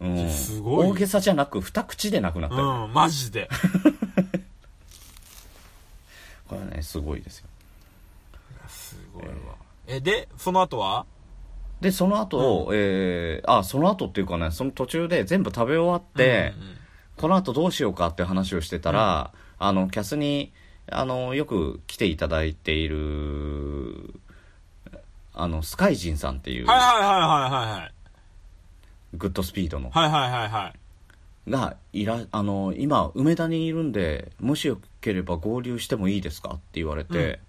[0.00, 0.08] ら。
[0.08, 0.16] ん。
[0.18, 0.30] うん。
[0.30, 2.84] すごい大げさじゃなく、二口でなくなったよ。
[2.84, 3.48] うん、マジで。
[6.46, 7.48] これはね、すごいですよ。
[8.68, 9.32] すごいわ。
[9.86, 11.06] え、で、その後は？
[11.80, 16.76] で、その後、えー、あ、その後っていうかね、その途中で全部食べ終わって、うんうん
[17.16, 20.52] この後どうしようかって話をしてたら、あの、キャスに、
[20.90, 24.14] あの、よく来ていただいている、
[25.32, 27.92] あの、スカイジンさんっていう、はいはいはいはいはいはい。
[29.14, 30.74] グッドスピードの、はいはいはいは
[31.46, 31.50] い。
[31.50, 37.40] が、いら、あの、今、梅田にいるんで、もしよければ合流してもいいですかって言われて、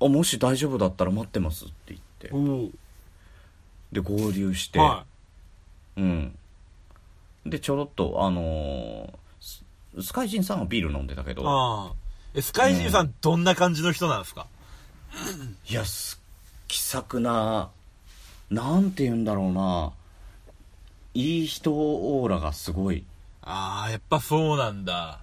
[0.00, 2.70] あ、もし大丈夫だったら待ってますって言って、お
[3.92, 5.04] で、合流して、は
[5.96, 6.36] うん。
[7.46, 9.10] で、ちょろっと、あのー
[9.40, 9.62] ス
[10.02, 11.34] スカイジンさんはビール飲んでたけい。
[11.34, 11.92] ど、ああ。
[12.34, 14.46] え、スカイジンさん、どんな感じの人なんですか？
[15.68, 16.20] いやす
[16.66, 17.70] 気さくな
[18.50, 19.92] なんて言うんだろうな
[21.14, 23.04] いい人オーラがすごい
[23.42, 25.20] ああ、やっぱそうなんだ。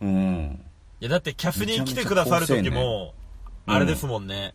[0.00, 0.64] うん
[1.00, 3.14] いや、だってキャスに来てくださる時めちゃめちゃ好も、
[3.66, 4.54] あれですもんね。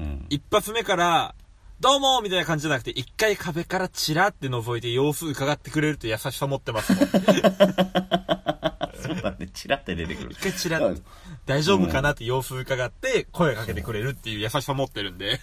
[0.00, 0.26] うん。
[0.30, 1.34] 一発目から、
[1.80, 7.06] どうもみたいな感じじゃなくて、一回壁からチラって覗いて様子伺ってくれると優しさ持ってますもん。
[9.00, 9.48] そうだね。
[9.52, 10.32] チラって出てくる。
[10.32, 11.02] 一回チラッと、
[11.46, 15.40] 大丈夫かなって様子伺って、声かけてくれるっていう優しさ持ってるんで。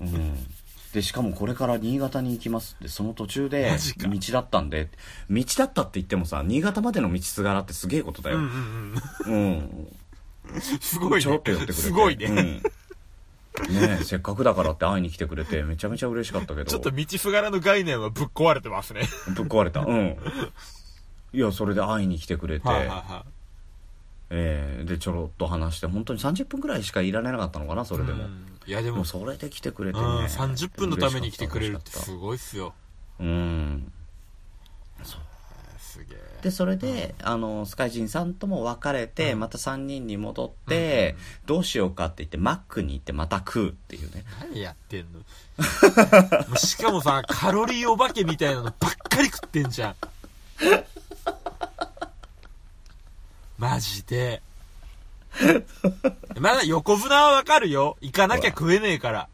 [0.00, 0.46] うん。
[0.94, 4.88] でしかもこれから新潟に行きますってその途中で道だったんで。
[5.30, 8.38] 道だったって言ってもさ新潟までの道すがらってすげえことだよ。
[8.38, 8.94] うんうん
[9.26, 9.92] うん。
[10.54, 10.68] うん。
[10.80, 11.80] すごいちょろっねと寄ってくれて。
[11.80, 12.26] すごいね。
[12.26, 12.62] うん
[13.68, 16.64] ねえせっかくだからって会いに来てくれて、めちゃめちゃ嬉しかったけど。
[16.64, 19.02] ちょっと道すがらの概念はぶっ壊れてますね。
[19.34, 19.80] ぶっ壊れた。
[19.80, 20.16] うん。
[21.32, 23.24] いや、それで会いに来てくれて、はいはいは
[24.30, 27.98] えーで、ちょろっと話して、本当に30分くらいしかいられなかったのかな、そい。
[27.98, 28.24] れでも。
[28.24, 30.26] うんいやでもでも、それで来てくれてうん、ね。
[30.26, 32.74] 30分のために来てくれるってすごいっすよ。
[33.18, 33.92] たうん。
[35.02, 35.29] すげえ。
[36.42, 44.24] で、それで、あの、スカイジンさんとも別れて、また3人に戻って、どうしようかって言って、マックに行ってまた食うっていうね。
[44.40, 46.56] 何やってんの？
[46.56, 49.94] しかもさ、カロリーお化けみたいなのばっかり食ってんじゃん。
[53.58, 54.42] マジで。
[56.40, 57.96] まだ横綱はわかるよ。
[58.00, 59.28] 行かなきゃ食えねえから。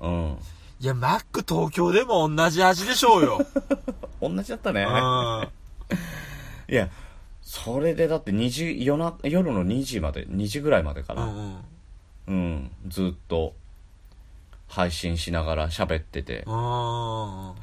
[0.00, 0.38] うん。
[0.80, 3.46] いや、マック東京でも同じ味でしょうよ。
[4.20, 4.82] 同じだったね。
[4.82, 5.48] うん。
[6.68, 6.88] いや、
[7.42, 11.24] それでだって2時、夜な、夜の2時まで、2時ぐらいまでかな。
[11.24, 11.64] うんうん。
[12.26, 13.54] うん、ずっと
[14.68, 17.54] 配信しながら喋ってて、あ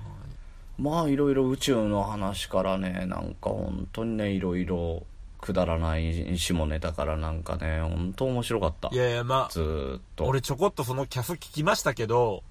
[0.78, 5.04] まあいろいろ宇宙の話からね、なんか本当にね、いろいろ
[5.42, 8.96] くだらない下ネタからなんかね、本当面白かったい。
[8.96, 10.26] やいや、まあ、ずーっと。
[10.26, 12.44] 俺ちょこっとそのキャス聞きましたけど、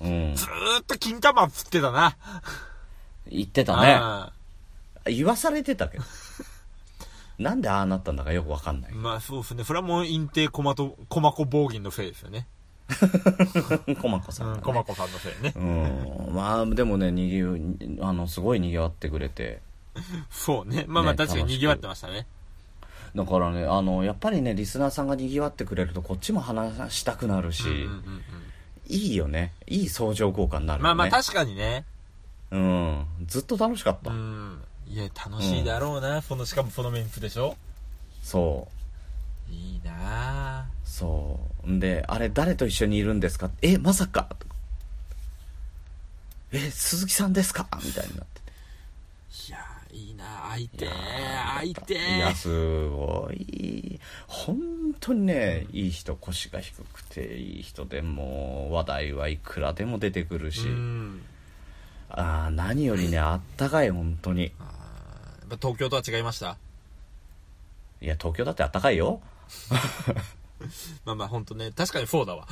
[0.00, 0.34] うん。
[0.34, 2.16] ずーっと金玉つってたな。
[3.28, 4.00] 言ってたね。
[5.06, 6.04] あ言わされてたけど。
[7.38, 8.96] なんでああなったんだかよくわかんないー。
[8.96, 9.64] まあそうですね。
[9.64, 12.46] それはもう陰帝コマと、コマコ暴銀のせいですよね。
[14.00, 14.60] コマコさん、うん、ね。
[14.62, 15.52] コマコさんのせいね。
[15.56, 16.34] うん。
[16.34, 19.60] まあでもね、にぎゅあの、すごい賑わってくれて。
[20.30, 20.84] そうね。
[20.88, 22.26] まあまあね確かに楽しく賑わってましたね。
[23.14, 28.22] だからね、あの、やっぱりね、リスナーさんが賑わってくれると、こっちも話したくなるし、うんうんうん
[28.88, 29.52] いいよね。
[29.66, 30.94] いい相乗効果になるよね。
[30.94, 31.84] まあまあ確かにね。
[32.50, 33.06] うん。
[33.26, 34.10] ずっと楽しかった。
[34.10, 34.62] うん。
[34.88, 36.22] いや、楽しいだろうな。
[36.22, 37.56] その、しかもそのメンツでしょ？
[38.22, 38.68] そ
[39.48, 39.52] う。
[39.52, 41.70] いいなそう。
[41.70, 43.50] んで、あれ誰と一緒にいるんですか？
[43.62, 44.28] え、まさか
[46.52, 47.68] え、鈴木さんですか？
[47.84, 48.52] みたいになってて。
[49.48, 49.58] いや
[49.92, 54.00] いいな会いていやー会いていや、ーすごい。
[54.26, 54.58] 本
[54.98, 61.22] 当にね、いい人、腰が低くていい人でもう、話題はいくらでも出てくるし、うん。
[62.08, 64.52] あー何よりね、あったかい、本当に。
[65.60, 66.56] 東京とは違いました？
[68.00, 69.20] いや、東京だってあったかいよ。
[71.04, 72.46] まあまあ本当ね、確かにそうだわ。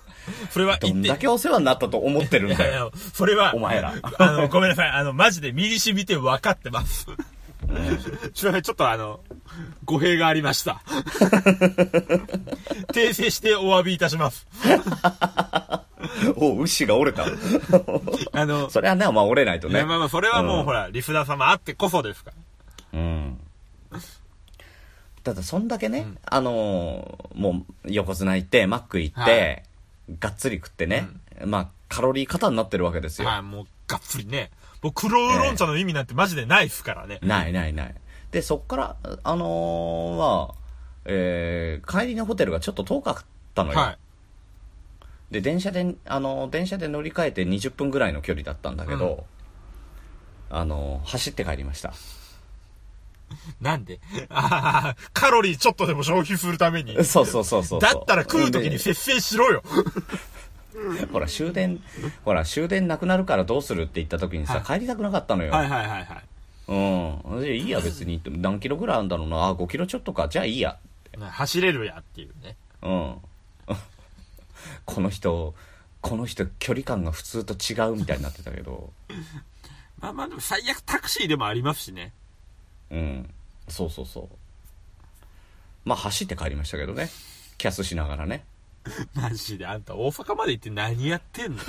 [0.50, 0.88] それはど。
[0.92, 2.70] んだけお世話になったと思ってるんだよ。
[2.70, 4.90] いやいや、それは、お前らあの、ごめんなさい。
[4.90, 7.06] あの、マジで身に染みて分かってます。
[8.34, 9.20] ちょっとあの、
[9.84, 10.82] 語弊がありました。
[12.92, 14.46] 訂正してお詫びいたします。
[16.36, 17.24] お、牛が折れた。
[18.32, 19.84] あの、それはね、まあ折れないとね。
[19.84, 22.32] まあまあ、それはもう、うんほら、リスナー様あってこそですか
[22.92, 22.98] ら。
[22.98, 23.40] うん。
[25.22, 29.62] ただ、そんだけね、あのーもう、横綱行って、マック行って、はい
[30.18, 31.06] がっつり食ってね、
[31.44, 33.28] まあ、カロリー過多になってるわけですよ。
[33.28, 34.50] はい、もう、がっつりね。
[34.82, 37.20] もう、黒ウーロン茶の意味なんてマジでないっすからね。
[37.22, 37.94] ないないない。
[38.32, 40.54] で、そっから、あのーまあ、
[41.04, 43.78] えー帰りのホテルがちょっと遠かったのよ。
[43.78, 43.98] はい。
[45.30, 49.24] で、電車で、あのー電車で乗り換えて20分ぐらいの距離だったんだけど、
[50.50, 51.92] あのー走って帰りました。
[53.60, 54.00] なんで？
[54.28, 57.04] ああ、カロリーちょっとでも消費するために。
[57.04, 57.80] そうそうそうそう。
[57.80, 59.62] だったら食う時にで節制しろよ。
[61.12, 61.80] ほら、終電、
[62.24, 65.52] ほら、終電なくなるからどうするって言った時にさ、は帰りたくなかったのよ。
[65.52, 66.24] はいはいはいはい。
[66.68, 67.40] うん。
[67.40, 68.20] でいいや、別に。
[68.26, 69.46] 何キロぐらいあるんだろうな。
[69.46, 70.28] あ、5キロちょっとか。
[70.28, 70.78] じゃあいいや。
[71.18, 72.56] 走れるやっていうね。
[72.82, 73.16] うん。
[74.84, 75.54] この人、
[76.00, 78.92] この人、距離感が普通と違うみたいになってたけど。
[80.00, 82.12] まあまあでも最悪タクシーでもありますしね。
[82.90, 83.30] うん。
[83.68, 84.28] そうそうそう。
[85.84, 87.10] まあ、走って帰りましたけどね。
[87.58, 88.44] キャスしながらね。
[89.14, 91.58] マジであんた大阪まで行って何やってんの？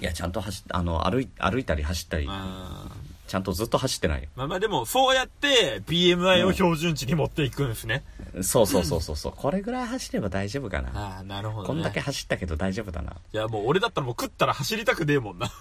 [0.00, 2.86] いや、ちゃんと走っあの、歩い、歩いたり走ったりあ
[3.30, 4.28] ちゃんとずっと走ってないよ。
[4.34, 8.02] まあまあでも、そうやって BMI を標準値に持っていくんですね。
[8.42, 9.32] そうそうそうそうそう。
[9.36, 10.90] これぐらい走れば大丈夫かな。
[10.92, 11.66] ああ、なるほど、ね。
[11.68, 13.12] こんだけ走ったけど大丈夫だな。
[13.12, 15.46] いや、もう俺だったらもう食ったら走りたくねえもんな。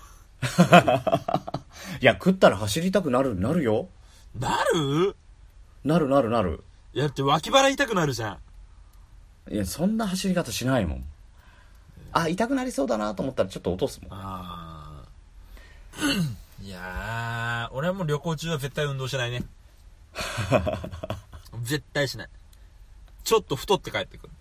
[2.01, 3.88] いや、食ったら走りたくなる、なるよ。
[4.34, 5.15] なる？
[5.84, 6.63] なるなるなる。
[6.95, 8.39] いや、だって脇腹痛くなるじゃ
[9.47, 9.53] ん。
[9.53, 11.05] いや、そんな走り方しないもん。
[12.13, 14.12] あ、痛くなりそうだなと思ったらちょっと落とすもん。
[14.12, 15.03] あ
[15.99, 16.03] あ。
[16.62, 19.43] いやー、俺はもう旅行中は絶対運動しないね。
[21.63, 22.30] 絶対しない。
[23.24, 24.34] ちょっと太って帰ってくる。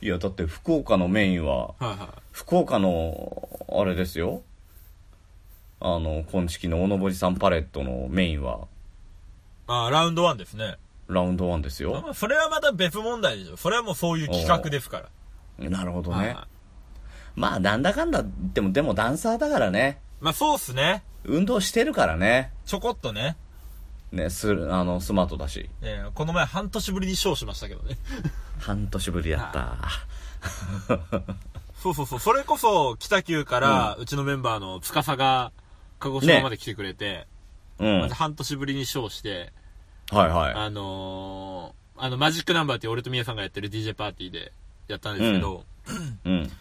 [0.00, 4.42] いや、だって福岡のメインは、はいは福岡の、あれですよ。
[5.80, 8.58] あの、今式のおのぼりさんパレットのメインは、い。
[9.68, 10.76] ああ、ラウンドワンですね。
[11.08, 12.02] ラウンドワンですよ。
[12.02, 13.56] まあ、それはまた別問題でしょ。
[13.56, 15.08] それはもうそういう企画ですか
[15.58, 15.70] ら。
[15.70, 16.36] なるほどねはいはい。
[17.34, 20.01] まあ、なんだかんだ言っても、でもダンサーだからね。
[20.22, 21.02] まあそうっすね。
[21.24, 22.52] 運動してるからね。
[22.64, 23.36] ちょこっとね。
[24.12, 25.68] ね、する、あの、スマートだし。
[25.82, 27.98] えーこの前半年ぶりにショーしましたけどね。
[28.60, 29.78] 半年ぶりやった。
[31.82, 32.20] そうそうそう。
[32.20, 35.50] それこそ北九から、うちのメンバーの司が
[35.98, 37.26] 鹿児島まで来てくれて、
[37.80, 38.08] うん。
[38.10, 39.52] 半年ぶりにショーして、
[40.12, 44.52] はあのー、あの、マジックナンバーっていう俺と宮さんがやってる DJ パーティーで
[44.86, 45.64] やったんですけど、
[46.24, 46.28] い。
[46.28, 46.52] うん。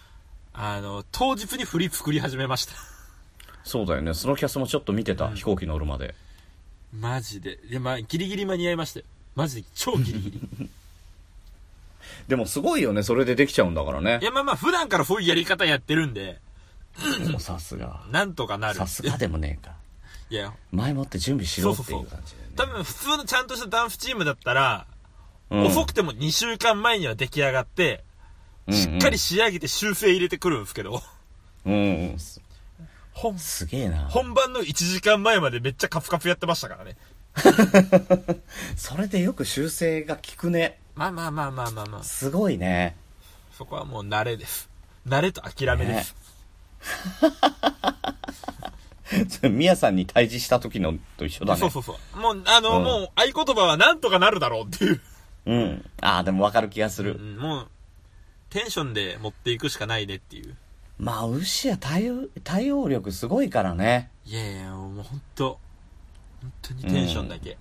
[0.53, 2.90] あの、当日に振り作り始めました。
[3.63, 4.13] そうだよね。
[4.13, 5.29] そのキャスもちょっと見てた。
[5.29, 6.15] 飛行機乗るまで。
[6.93, 7.59] マジで。
[7.69, 9.05] いや、まあ、ギリギリ間に合いましたよ。
[9.35, 10.69] マジで超ギリギリ。
[12.27, 13.03] でもすごいよね。
[13.03, 14.25] それでできちゃうんだからねい。
[14.25, 16.39] や、まあまあ、普段からそういうやり方やってるんで、
[17.39, 18.03] さすが。
[18.11, 18.75] なんとかなる。
[18.75, 19.73] さすがでもねえか。
[20.29, 22.53] いや、前もって準備しろっていう感じだよね。
[22.55, 24.87] 多分普通のちゃんとしたダンスチームだったら、
[25.49, 28.05] うん遅くても2週間前には出来上がって、
[28.69, 31.03] しっかり仕上げて修正入れてくるんですけど、
[31.65, 31.77] うんう
[32.13, 32.17] ん。
[33.13, 34.07] す本すげえな。
[34.09, 36.97] 本番の1時間前までめっちゃカプカプやってましたからね。
[38.75, 40.79] それでよく修正が効くね。
[40.95, 42.03] まあまあまあまあまあまあ。
[42.03, 42.95] すごいね。
[43.57, 44.69] そこはもう慣れです。
[45.07, 46.15] 慣れと諦めです。
[49.29, 51.59] それミヤさんに対峙した時のと一緒だね。
[51.59, 52.19] そうそうそう。
[52.19, 55.01] もう、あの、うんもう合言葉はなんとかなるだろうっていう。
[55.45, 55.85] うん。
[56.01, 57.15] ああ、でもわかる気がする。
[57.15, 57.67] うんもう、
[58.49, 60.55] テンションで持っていくしかないねっていう。
[61.01, 64.11] まあ、ウシは対応、対応力すごいからね。
[64.23, 65.59] いやいや、もう本当
[66.39, 67.57] 本当にテンションだけ。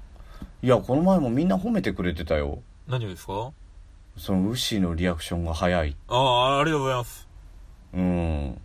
[0.62, 2.62] いや、この前もみんな褒めてくれてたよ。
[2.86, 3.50] 何をですか？
[4.18, 5.96] そのウシのリアクションが早い。
[6.08, 7.28] ああ、ありがとうございます。
[7.94, 8.02] うん。
[8.02, 8.56] いや、もう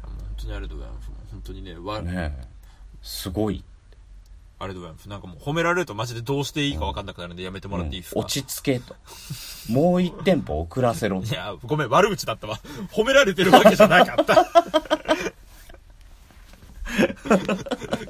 [0.00, 1.10] 本当にありがとうございます。
[1.30, 2.48] 本当にね、わ、ねえ。
[3.02, 3.62] すごい。
[4.62, 5.08] ありがとうございます。
[5.08, 8.94] なんかもう褒められるとマジでどうしていいか分かんなくなるんでやめてもらっていいですか、うん落ち着けと。
[9.68, 12.60] もう一テンポ遅らせろいや、ごめん、悪口だったわ。
[12.92, 14.46] 褒められてるわけじゃなかった。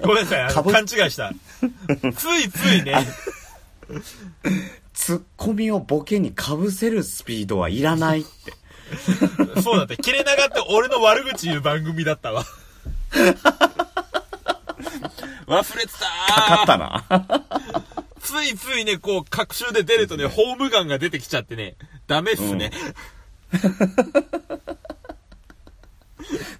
[0.03, 1.33] ごめんなさい、あのかぶ勘違いした。
[2.17, 3.07] ついついね、
[4.93, 9.61] ツッコミをボケに被せるスピードはいらないって。
[9.63, 12.45] そうだって、切れ長って俺の悪口言う番組だったわ。
[15.53, 15.99] 忘れてた
[16.35, 17.05] かかったな。
[18.21, 22.71] ついついね、こう、各週で出るとね、ホームガンが出てきちゃってね、ダメっすね。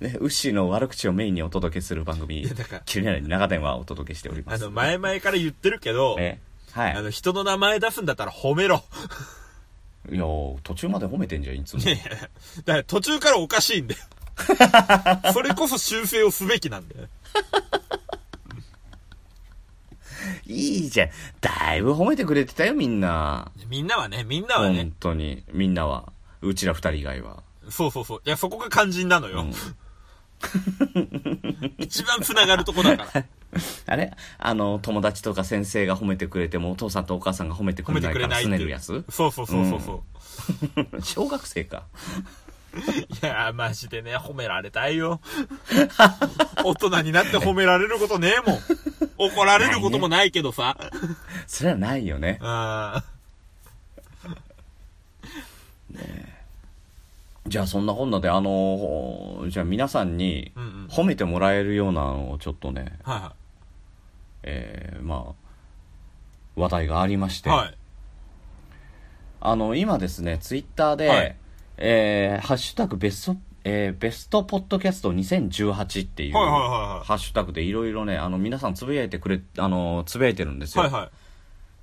[0.01, 4.63] ね、ウッシーの悪口をメインにお届けする番組やだから、キルネラに長電話をお届けしております。
[4.63, 6.41] あの、前々から言ってるけど、え、
[6.73, 6.93] はい。
[6.95, 8.83] あの、人の名前出すんだったら褒めろ。
[10.11, 10.25] いや
[10.65, 11.87] 途中まで褒めてんじゃん、いつもい。
[11.87, 12.29] やいや、だか
[12.67, 14.01] ら途中からおかしいんだよ。
[15.33, 17.09] それこそ修正をすべきなんだよ。
[20.47, 21.09] いいじゃん。
[21.41, 23.51] だいぶ褒めてくれてたよ、みんな。
[23.69, 25.45] みんなはね、みんなはね本、当に。
[25.53, 26.13] みんなは。
[26.41, 27.43] うちら二人以外は。
[27.69, 28.23] そうそうそう。
[28.25, 29.47] いや、そこが肝心なのよ。
[31.79, 33.25] 一番繋がるとこだから。
[33.87, 34.13] あれ？
[34.39, 39.05] あの、友達とか先生が褒めてくれても、お父さんとお母さんが褒めてくれないからくれないっていう拗ねるやつ？
[39.11, 40.03] そうそうそうそうそ
[40.97, 41.03] う。
[41.03, 41.85] 小学生か。
[43.23, 45.21] いや、マジでね、褒められたいよ。
[46.65, 48.61] 大人になって褒められることねえもん。
[49.27, 50.77] 怒られることもないけどさ。
[51.47, 52.39] それはないよね。
[52.43, 53.03] あ
[57.47, 62.99] じゃあそんなこんなで、あの、じゃあ皆さんにうんうん褒めてもらえるようなのをちょっとね、
[64.43, 65.35] えー、まあ、
[66.55, 67.67] 話題がありまして、いはい。
[67.67, 67.75] はい。
[69.41, 71.37] あの、今ですね、ツイッターで、はい
[71.79, 80.85] えー、ハッシュタグベスト、えー、ベストポッドキャスト2018っていう、はいはいはいはいハッシュタグでいろいろね、あの、皆さんつぶやいてくれ、あの、つぶやいてるんですよ。
[80.85, 81.11] はいは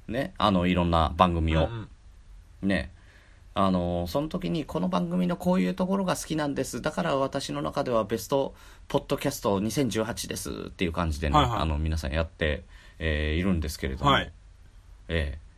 [0.08, 0.12] い。
[0.12, 1.66] ね、あの、いろんな番組を。
[1.66, 1.90] うんうん
[2.62, 2.92] ね。
[3.54, 6.82] あの、その時にこの番組のこういうところが好きなんです。
[6.82, 8.54] だから私の中ではベスト
[8.88, 12.64] ポッドキャスト2018ですっていう感じでね、はいはいあの、皆さんやって、
[13.00, 14.32] えーいるんですけれども、はい。
[15.08, 15.50] えー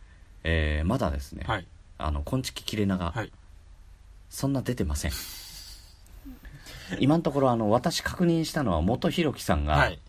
[0.44, 1.68] えーまだですね、はい。
[1.98, 3.32] あの、こんちき切れ長、はい。
[4.30, 5.12] そんな出てません。
[7.00, 10.00] 今のところ、あの、私確認したのは、元ひろきさんが、はい。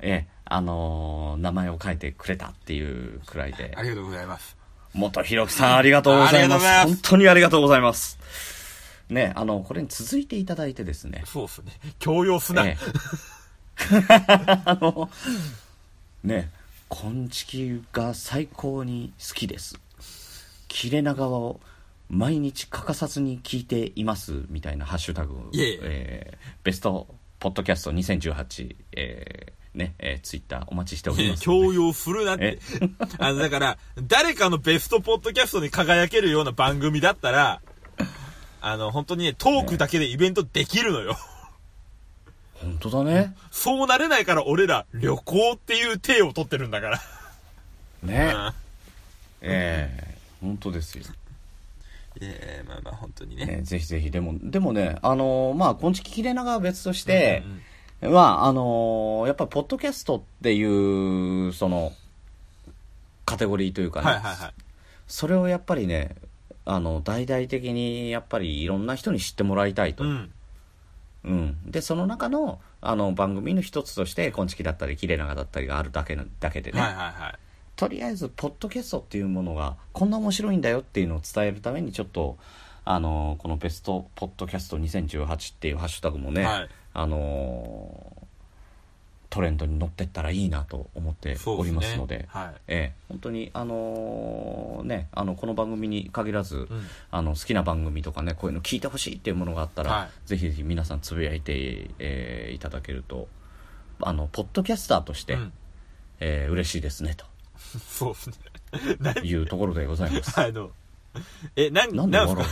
[0.00, 4.56] ええ、あのー名前を書いてくれたっていうくらいであ、りがとうございます。
[4.92, 6.36] 元ひろきさんありがとうございます。
[6.36, 8.18] ありがとうございます本当にありがとうございます。
[9.08, 11.72] ね、あの、これに続いていただいてですね、そうっすね。
[11.98, 12.66] 強要すな。
[12.66, 12.78] ええ
[14.64, 15.10] あの、
[16.24, 16.50] ね、
[16.88, 19.78] こんちきが最高に好きです。
[20.68, 21.60] 切れ長を
[22.08, 31.66] 毎日欠かさずに聞いています、みたいなハッシュタグえーベストポッドキャスト2018、えーね、えーツイッターお待ちしておりますので。
[31.68, 32.58] 強要するなって。
[33.18, 37.60] あの、だから、誰かのベストポッドキャストに輝けるような番組だったら、
[38.60, 41.18] あの、本当にね、トークだけでイベントできるのよ。
[42.54, 43.36] 本当だね。
[43.50, 47.02] そうなれないから俺ら、旅行っていう体を取ってるんだから。
[48.02, 48.32] ね。
[48.34, 48.52] うん
[49.42, 51.04] ええ本当ですよ。
[52.20, 53.46] いやいやまあまあ本当にね。
[53.46, 57.42] ね、ぜひぜひ、でも、でもね、あのーまあ、こんちき切れ長は別として
[58.00, 61.92] うん、まあ、あのーやっぱり、ポッドキャストっていう、その、
[63.24, 64.54] カテゴリーというかね、はいはいはい。
[65.06, 66.16] それをやっぱりね、
[66.64, 70.04] あの、大々的に、やっぱりいろんな人に知ってもらいたいと。
[70.04, 70.32] うん。
[71.24, 71.70] うん。
[71.70, 77.38] で、その中の、あの、番組の一つとして、こんちきだったり、切れ長だったりがあるだけの、だけでね、はいはいはい。
[77.76, 82.38] とりあえず、ポッドキャストっていうものが、こんな面白いんだよっていうのを伝えるために、ちょっと、
[82.84, 86.68] あの、このベストポッドキャスト2018っていうハッシュタグもね、はい。
[86.94, 88.16] あの
[89.28, 91.70] トレンドに乗ってったらいいなと思っており。
[91.72, 92.54] ますので、はい。
[92.68, 96.86] ええ、本当に、あのね、あの、この番組に限らず、うん。
[97.10, 103.28] あの、好きな番組とかね、こういうの聞いてほしいっていうものがあったら、はぜひぜひ皆さんつぶやいて、えーいただけると、
[104.00, 105.52] あの、ポッドキャスターとして、うん。
[106.20, 107.14] えー嬉しいですね、
[107.78, 108.30] そうです
[109.00, 109.14] ね。
[109.22, 110.38] いうところでございます。
[110.40, 110.70] あの、
[111.56, 112.44] え、なん、なんで笑うの？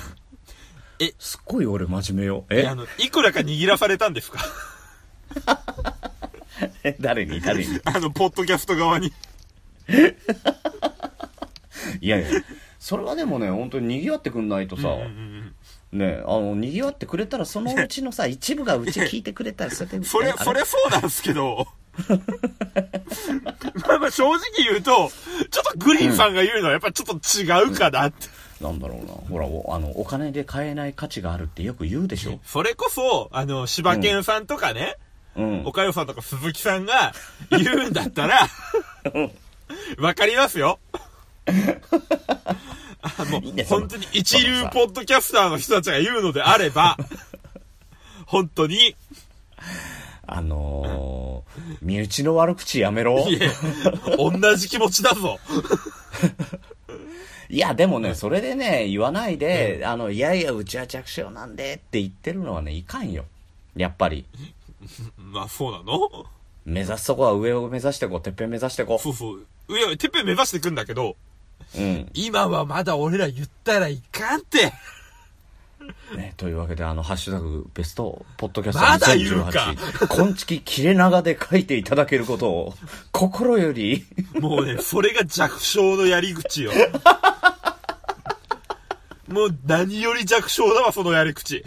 [1.00, 1.12] え？
[1.18, 2.44] すっごい俺真面目よ。
[2.50, 2.62] え？
[2.62, 4.40] えあの、いくらか握らされたんですか？
[6.84, 7.40] え誰に？
[7.40, 7.80] 誰に？
[7.84, 9.12] あの、ポッドキャスト側に。
[12.00, 12.28] いやいや、
[12.78, 15.06] それはでもね、本当に賑わってくんないとさ、うんうんう
[15.40, 15.54] ん
[15.98, 21.68] ね、あの、賑わってくれたら、そのうちのさ、一部がうち聞いてくれたら、それで、それ、あそれそうなんですけど。
[23.86, 25.10] まあまあ正直言うと、
[25.50, 28.28] ちょっとグリーンさんが言うのはやっぱちょっと違うかなって。
[28.60, 29.12] なんだろうな。
[29.12, 32.40] ほら、おあの、お金で買えない価値があるってよく言うでしょ。
[32.44, 34.96] それこそ、あの、柴犬さんとかね、
[35.36, 35.66] うん。
[35.66, 37.12] 岡代さんとか鈴木さんが
[37.50, 38.48] 言うんだったら、
[39.98, 40.78] わかりますよ。
[43.02, 46.96] あもう、ね本当に一流ポッドキャスターの人たちが言うのであれば、
[48.26, 48.96] 本当に、
[50.26, 53.18] あのー、身内の悪口やめろ。
[53.28, 53.50] いえ、
[54.16, 55.38] 同じ気持ちだぞ。
[57.50, 63.24] いや、でもね、それでね、言わないで、あの、いやいや、うちは弱小なんでって言ってるのはね、いかんよ。
[63.76, 64.24] やっぱり。
[65.16, 66.26] まあ、そうなの？
[66.64, 69.46] 目指すとこは上を目指してこう、てっぺん目指してこそうそう。
[69.68, 71.16] いや、てっぺん目指してくんだけど、
[71.76, 71.80] う。
[71.80, 72.10] うん。
[72.14, 74.72] 今はまだ俺ら言ったらいかんって。
[76.16, 82.74] ね、というわけで、あの、ハッシュタグ、ベスト、ポッドキャストまだ言うか2018、こんちき切れ長で書いていただけることを、
[83.12, 84.04] 心より、
[84.40, 86.72] もうね、それが弱小のやり口よ。
[89.28, 91.64] もう何より弱小だわ、そのやり口。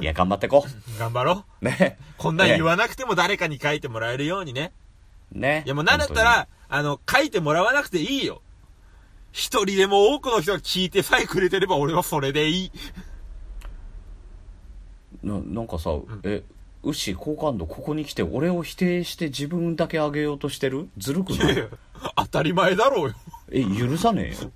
[0.00, 0.64] いや、頑張ってこ
[0.98, 1.66] 頑張ろう。
[1.66, 1.68] う。
[1.68, 1.98] ね。
[2.16, 4.72] こんなん言わなくても誰かに書いてもらえるようにね。
[5.32, 5.64] ね。
[5.66, 8.42] いやもうなんだったら、あの、書いてもらわなくていいよ。
[9.32, 12.72] 一人でも多くの人が聞いてさえくれてれば俺はそれでいい。
[15.22, 15.90] ななんかさ、
[16.22, 16.42] え、
[16.82, 20.88] ウッシー好感度ここに来て俺を否定して自分だけ上げようとしてる？
[20.96, 21.54] ずるくない？
[21.54, 21.66] いや
[22.16, 23.14] 当たり前だろうよ。
[23.50, 24.50] え、許さねえよ。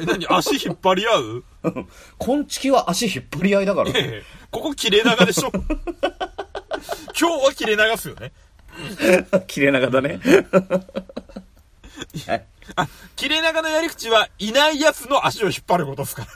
[0.00, 0.26] え、 何？
[0.28, 1.44] 足引っ張り合う？
[2.18, 3.90] こんちきは足引っ張り合いだから。
[3.90, 5.50] ええここ切れ長でしょ
[7.20, 8.32] 今日は切れ長っすよね。
[9.46, 10.20] 切れ長だね。
[12.26, 12.46] はい
[12.76, 12.86] あ、
[13.16, 16.28] 切れ長のやり口はいないやつの足を引っ張ることですから。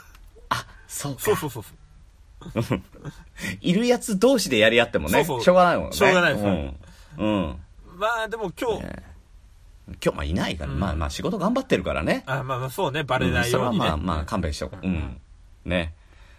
[0.93, 2.81] そうかそうそうそうそう。
[3.61, 5.95] いるやつ同士でやり合ってもね、そうそうしょうがないもんね。
[5.95, 6.77] しょうがないですうん。
[7.17, 7.59] うん。
[7.97, 12.23] まあでも今日、今日まあいないから、まあまあ仕事頑張ってるからね。
[12.27, 13.79] あまあまあそうね、バレうんないようにね。
[13.79, 14.85] それはまあまあ勘弁しとこう。
[14.85, 15.19] うん。
[15.65, 15.93] ね。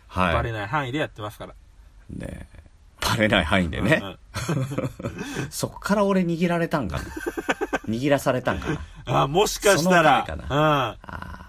[0.07, 0.35] はい。
[0.35, 1.55] バレない範囲でやってますから。
[2.11, 2.47] ね
[3.09, 4.01] バレない範囲でね。
[4.03, 4.19] うん
[5.51, 7.05] そこから俺握られたんかな。
[7.89, 8.71] 握らされたんか
[9.07, 9.23] な。
[9.23, 10.49] あもしかしたら、そのうん。
[10.49, 11.47] 回か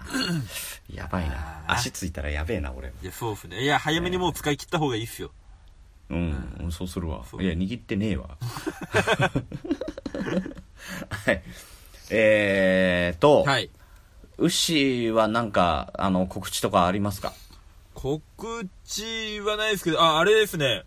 [0.88, 3.60] いやばいな足ついたらやべえな俺いや、そうっすね。
[3.62, 5.32] いや、早めにもう使い切った方がいいっすよ。
[6.10, 8.28] うん、うんそうするわいや握ってねえわ
[11.10, 11.42] はい
[12.10, 13.68] えーと、はい。
[14.38, 17.32] ウッシーはなんかあの告知とかありますか？
[17.94, 18.22] 告
[18.84, 20.84] 知はないですけど、あ、あれですね。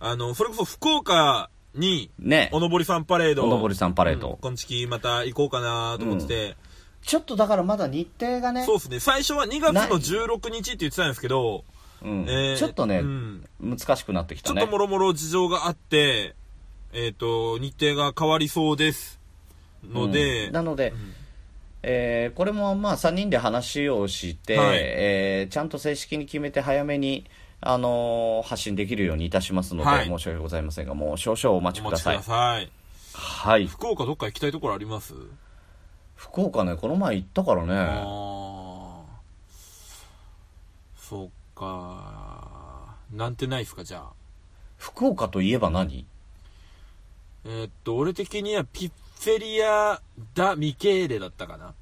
[0.00, 2.50] あの、それこそ福岡に、ね。
[2.52, 3.44] おのぼりさんパレード。
[3.44, 4.30] おのぼりさんパレード。
[4.30, 6.56] うんこんちきまた行こうかなと思ってて。
[7.02, 8.64] ちょっとだからまだ日程がね。
[8.64, 9.00] そうですね。
[9.00, 11.64] 最初は2月の16日って言ってたんですけど、
[12.02, 12.26] うん。
[12.28, 13.44] えーちょっとね、うん。
[13.60, 14.60] 難しくなってきたね。
[14.60, 16.34] ちょっともろもろ事情があって、
[16.92, 19.18] えっ、と、日程が変わりそうです。
[19.84, 20.52] ので、うん。
[20.52, 20.92] なので、
[21.82, 24.78] えーこれもまあ3人で話をして、はい。
[24.78, 27.24] えーちゃんと正式に決めて早めに、
[27.60, 32.70] あのー発信できるようにいたしますので、はい申し訳ございませんがもう少々お待ちくださいお待ちください。
[33.14, 35.14] はい福岡どっか行きたいところあります？
[36.14, 39.02] 福岡ねこの前行ったからあねあ。
[40.96, 42.96] そっか。
[43.12, 44.12] なんてないっすか、じゃあ。
[44.76, 46.06] 福岡といえば何？
[47.44, 50.00] えーっと、俺的にはピッツェリア・
[50.34, 51.72] ダ・ミケーレだったかな。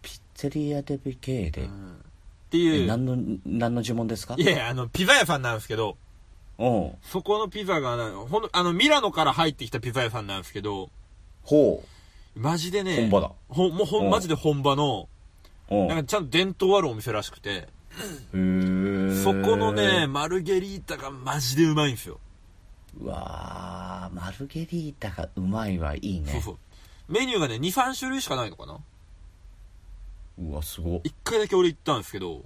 [0.00, 1.68] ピッツェリアデビケーで、
[2.54, 2.84] っていう。
[2.84, 4.36] え何の何の呪文ですか？
[4.38, 5.96] いやいや、あの、ピザ屋さんなんですけど、
[6.58, 6.64] う。
[6.68, 10.90] んそこのピザがな、ほんと、あの、ミラノから入ってきたピザ屋さんなんですけど、
[11.42, 11.82] ほ
[12.36, 13.32] マジでね、本場だ。
[13.48, 15.08] ほん、もうほうんん、マジで本場の、
[15.70, 15.74] う。
[15.86, 17.68] なんかちゃんと伝統あるお店らしくて、
[18.34, 22.18] えそこのね、マルゲリータがマジでうまいんですよ。
[23.00, 26.32] うわーマルゲリータがうまいはいいね。
[26.32, 26.56] そうそう。
[27.12, 28.78] メニューがね、2、3種類しかないのかな
[30.38, 32.42] うわすご一回だけ俺行ったんですけど、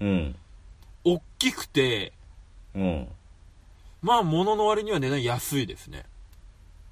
[0.00, 0.36] うん
[1.04, 2.12] 大きくて、
[2.74, 3.08] うん
[4.02, 6.04] まあ、物の割には値段安いですね。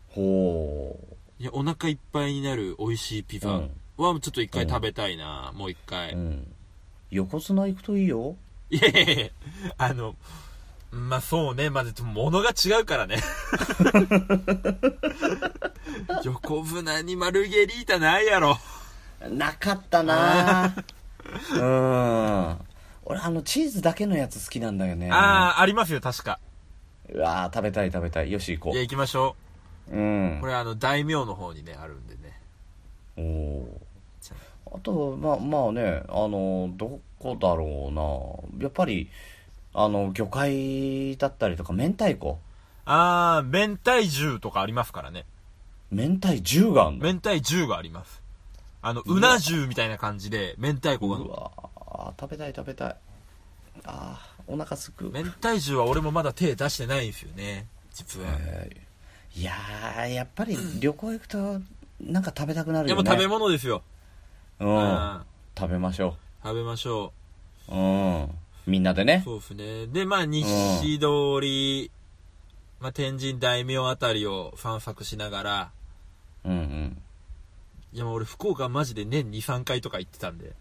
[0.08, 0.98] ほ
[1.38, 6.12] いや、お腹いっぱいになる美味しいピザは、うんちょっと一回食べたいな、もう一回。
[6.12, 6.46] ううん
[7.10, 8.36] 横綱行くといいよ
[8.70, 9.30] いやいやいや
[9.78, 10.14] あの、
[10.92, 13.16] まあそうね、まあ、物が違うからね。
[16.24, 18.56] 横綱にマルゲリータないやろ。
[19.28, 20.74] なかったな。
[21.52, 22.58] うん。
[23.04, 25.10] 俺あのチーズだけのやつ好きなんだよね。
[25.10, 26.38] ああ、ありますよ、確か。
[27.12, 28.30] うわー食べたい食べたい。
[28.32, 29.36] よし行こいや、行きましょ
[29.90, 29.96] う。
[29.96, 30.38] うん。
[30.38, 30.40] う。
[30.40, 32.40] これあの、大名の方にね、あるんでね。
[33.16, 33.80] おお
[34.72, 34.78] あ。
[34.78, 38.62] とまあまあねあのどこだろうな。
[38.62, 39.10] やっぱり
[39.74, 42.38] あの魚介だったりとか明太子。
[42.84, 45.26] ああ、明太重とかありますからね。
[45.90, 47.04] 明太重があんの？
[47.04, 48.19] 明太重があります。
[48.82, 51.18] あの、うな重みたいな感じで、明太子が。
[51.18, 51.50] うわ。
[52.16, 52.96] ー食べたい食べたい。
[53.84, 55.10] あーお腹すく。
[55.12, 57.66] 明太重は俺もまだ手出してないんですよね。
[57.92, 58.28] 実は。
[58.40, 59.40] えー。
[59.40, 61.60] いやーやっぱり旅行行くと
[62.00, 63.02] なんか食べたくなるよね。
[63.02, 63.82] でも食べ物ですよ。
[64.58, 64.78] うん。
[64.78, 65.24] あ
[65.56, 67.12] 食べましょ食べましょ
[67.68, 67.74] う。
[67.74, 68.28] うん。
[68.66, 69.22] みんなでね。
[69.22, 69.24] う。
[69.24, 69.86] そうですね。
[69.86, 71.06] で、まあ、西通
[71.40, 71.90] り、
[72.80, 75.70] まあ、天神大名あたりを散策しながら、
[76.44, 77.02] うんうん
[77.92, 80.52] いや、俺福岡マジで年2、3回とか行ってたんで。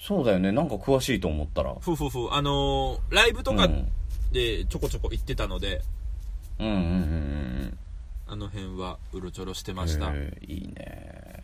[0.00, 2.32] そうだよねなんか詳しいと思ったらそうそうそう。
[2.32, 3.88] あのーライブとかうん
[4.30, 5.82] でちょこちょこ行ってたので、
[6.60, 6.84] うんうんうんう
[7.64, 7.78] ん
[8.28, 10.14] あの辺はうろちょろしてうんました。
[10.14, 11.42] いいね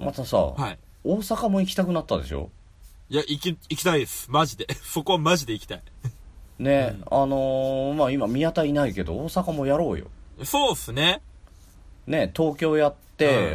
[0.00, 0.78] またさ、はい。
[1.04, 2.50] 大阪も行きたくなったでしょ？
[3.10, 4.30] いや、行き、行きたいです。
[4.30, 4.66] マジで。
[4.84, 5.82] そこはマジで行きたい。
[6.58, 10.06] ね、あのーまあ今宮田いないけど大阪もやろうよ
[10.44, 11.20] そうっすね。
[12.06, 12.94] ね東京やっ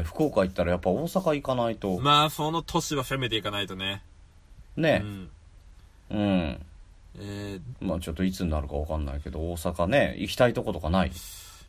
[0.03, 4.03] 福岡行ったらやっぱ大阪行かないと、まあ、その都市は攻めていかないとね。
[4.77, 5.29] うねん。
[6.11, 6.65] うん、
[7.19, 11.11] えー、まあちょっといつになるかわかんないけど大阪ね行きたいとことかない？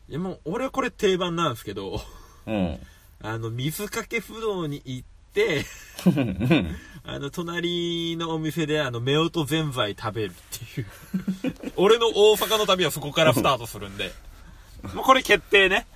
[0.07, 1.99] いやもう、俺これ定番なんですけど、
[2.45, 2.79] うん
[3.21, 5.65] あの、水かけ不動に行って、
[7.03, 10.33] あの、隣のお店で、あの、夫婦ぜんざい食べるっ
[10.75, 10.87] ていう。
[11.75, 14.11] 俺の大阪の旅はそこからスタートするんで。
[14.93, 15.87] もうこれ決定ね。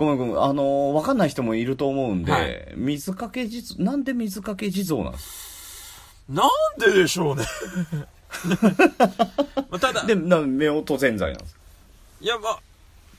[0.00, 2.72] ごめんごめんあのーわかんない人もいると思うんで、はい。
[2.74, 6.00] 水かけ地蔵なんで水かけ地蔵なんです？
[6.26, 6.48] なん
[6.78, 7.44] ででしょうね。
[9.68, 11.56] まあただ、でな夫婦ぜんざいなんです。
[12.22, 12.60] いや、まあ、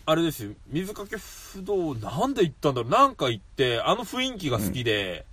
[0.07, 0.53] あれですよ。
[0.69, 2.89] 水かけ不動、なんで行ったんだろう。
[2.89, 5.23] なんか行って、あの雰囲気が好きで、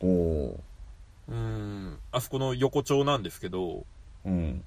[0.00, 0.60] おお
[1.28, 3.84] うーん、あそこの横丁なんですけど、
[4.24, 4.64] うん。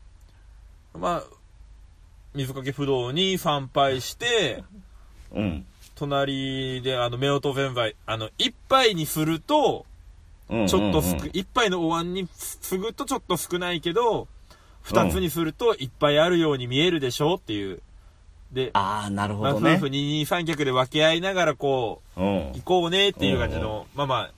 [0.98, 1.24] まあ、
[2.34, 4.64] 水かけ不動に参拝して、
[5.34, 5.66] うん
[5.96, 9.86] 隣で、あの、夫婦ぜんざい、あの、一杯にすると、
[10.50, 14.28] うんちょっとすく、一杯のお椀にすぐとちょっと少ないけど、
[14.82, 17.80] 二つにするといっぱいあるように見えるでしょっていう。
[18.52, 24.32] で、ああなるほまあ、どね夫婦二人三脚で分け合いながらこう、うん行こうねっていう感じの、まあまあ、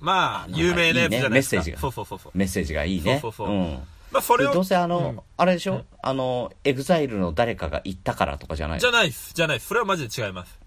[0.00, 1.56] まあ、有名なやつじゃないですか。
[1.56, 2.18] メッセージがそうそうそう。
[2.34, 3.18] メッセージがいいね。
[3.20, 3.78] そうそうそううん。
[4.12, 4.48] まあ、それを。
[4.48, 5.84] でどうせあの、うんあれでしょ？
[6.02, 9.32] あの、エグザイルの誰かが言ったからとかじゃないじゃないっす。
[9.34, 9.66] じゃないっす。
[9.68, 10.58] それはマジで違います。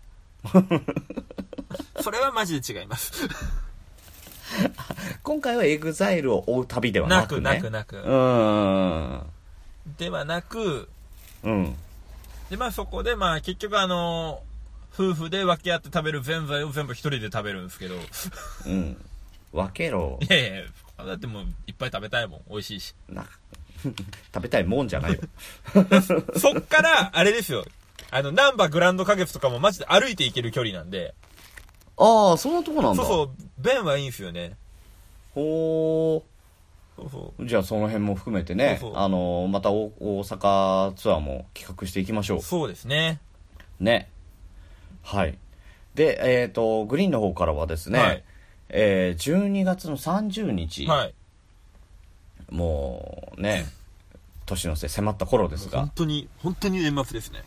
[2.02, 3.28] それはマジで違います。
[5.24, 7.54] 今回はエグザイルを追う旅ではななくくね。
[7.56, 7.98] なくなく。
[7.98, 9.24] うーん。
[9.98, 10.90] ではなく、
[11.44, 11.76] うん。
[12.50, 14.42] で、まあそこで、まあ結局あの、
[14.94, 18.00] 夫婦で分け合って食べるぜんざいを全部一人で食べるんですけど、い
[18.68, 19.06] うん。
[19.52, 20.20] 分けろ。
[20.30, 20.64] やいや、
[20.98, 22.42] だってもういっぱい食べたいもん。
[22.50, 22.96] 美味しいし。
[23.10, 23.26] な
[24.34, 25.20] 食べたいもんじゃないよ。
[26.40, 27.66] そっから、あれですよ。
[28.12, 31.14] あの、ナンバーグランド花月とかもマジで歩いて行ける距離なんで、
[31.98, 33.04] ああ、そんなとこなんだ。
[33.04, 34.58] そうそう、便はいいんすよね。
[35.34, 36.24] ほ
[36.96, 37.44] そうそう。
[37.44, 37.48] ー。
[37.48, 43.20] じゃあその辺も含めてね、あの、また大大阪ツアーも企画していきましょそうですね。
[43.80, 43.84] う。
[43.84, 44.10] ね。
[45.04, 45.38] はい。
[45.94, 48.24] で、えっ、と、グリーンの方からはですね、はい
[48.70, 51.14] えー12月の30日、はい。
[52.50, 53.66] もうね、
[54.46, 57.44] 年の瀬迫った頃ですが本、当に、本当に年末ですね。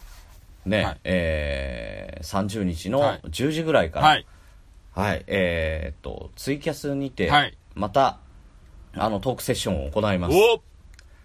[0.66, 4.27] ね、はいえー30日のはい10時ぐらいから、はい。
[4.95, 8.19] はい、えーっと、ツイキャスにて、はいまた、
[8.95, 10.37] あの、トークセッションを行います。
[10.37, 10.61] お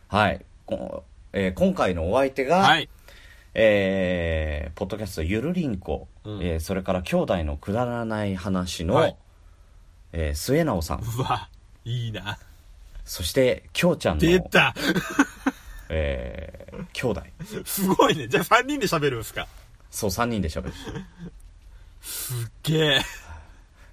[0.07, 0.45] はい。
[0.65, 2.89] こえー今回のお相手が、はい。
[3.55, 9.17] えーポッドキャストゆるりんこ、うんえーそれから兄弟のくだらない話の、はい
[10.13, 11.49] えー末直さん、うわ、
[11.85, 12.37] いいな。
[13.03, 14.73] そして、きょうちゃんの、出た
[15.89, 17.21] えー兄弟。
[17.65, 18.27] すごいね。
[18.27, 19.47] じゃあ3人で喋るんすか？
[19.91, 20.73] そう、3人で喋る。
[22.01, 23.01] すっげえ。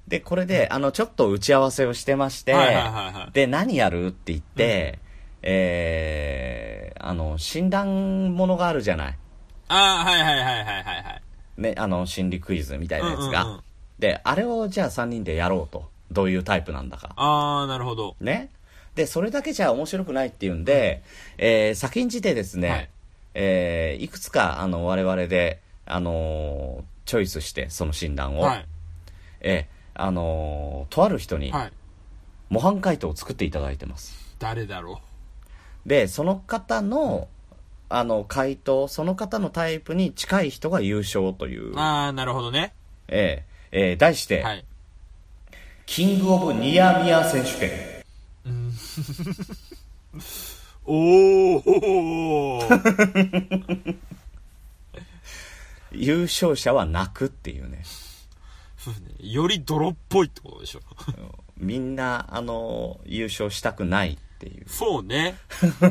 [0.09, 4.99] で、これで、あの、ちょっと打ち合わせをしてまして、はいはいはいはいで、何やるって言って、
[5.43, 9.19] えー、あの、診断ものがあるじゃない。
[9.69, 11.23] ああ、はいはいはいはいはいはい。
[11.59, 13.43] ね、あの、心理クイズみたいなやつが。
[13.45, 13.63] うんうんうん
[14.01, 15.90] で、あれをじゃあ3人でやろうと。
[16.11, 17.13] どういうタイプなんだか。
[17.17, 18.17] ああ、なるほど。
[18.21, 18.51] ね。
[18.95, 21.03] で、それだけじゃ面白くないっていうんで、
[21.39, 22.91] えー、先んじてですね、はい
[23.35, 28.67] えーいくつか、あの、我々で、あのーチョイスして、その診断を、はい。
[29.41, 31.73] えーあのーとある人に、はい。
[32.49, 34.35] 模範解答を作っていただいてます。
[34.39, 35.01] 誰だろ
[35.87, 37.29] で、その方の、
[37.89, 42.75] あの、回答、その方のタイプに近い人が優勝というう。、ああ、なるほどね。
[43.09, 44.65] えーえー題して、はい。
[45.91, 47.73] キングオブニヤミヤ選手権。
[50.87, 53.97] おー
[55.91, 57.83] 優勝者は泣くっていうね。
[58.79, 59.01] そうね。
[59.19, 60.81] より泥っぽいってことでしょ。
[61.59, 65.39] みんな、あの、優勝したくないっていうそうね。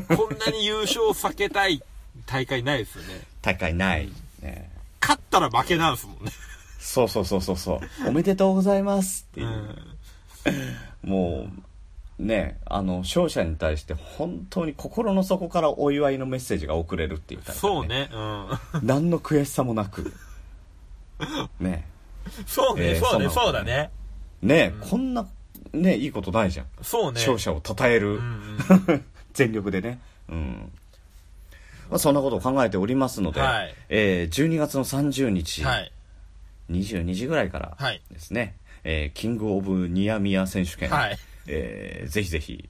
[0.07, 1.83] こんなに優勝避けたい
[2.25, 3.23] 大会ないですよね。
[3.41, 4.09] 大会ない。
[4.41, 4.71] ね、
[5.01, 6.31] 勝ったら負けなんですもんね。
[6.79, 7.79] そうそうそうそうそう。
[8.07, 11.07] おめでとうございますっていうう。
[11.07, 11.09] ん。
[11.09, 11.47] も
[12.17, 17.85] う、ね、あの、勝者に対して本当に心の底からお祝いのメッセージが送れるっていうタイプ、そう。
[17.85, 18.09] ね。
[18.11, 18.47] うん。
[18.83, 20.13] 何の悔しさもなく。
[21.59, 21.85] ね。
[22.45, 23.91] そうね、えーそうね、そうだね。
[24.41, 25.27] ね、こんな、
[25.73, 26.65] ね、いいことないじゃん。
[26.81, 27.19] そうね。
[27.19, 28.57] 勝者を称える、うん
[29.33, 29.99] 全力でね。
[30.29, 30.71] うん。
[31.89, 35.67] まあ、そんなことを考えておりますので、はいえー12月の30日、うん。
[35.67, 35.91] はい。
[36.69, 41.17] 22時ぐらいからはいですね、えーキングオブニヤミヤ選手権、はい。
[41.47, 42.69] えーぜひぜひ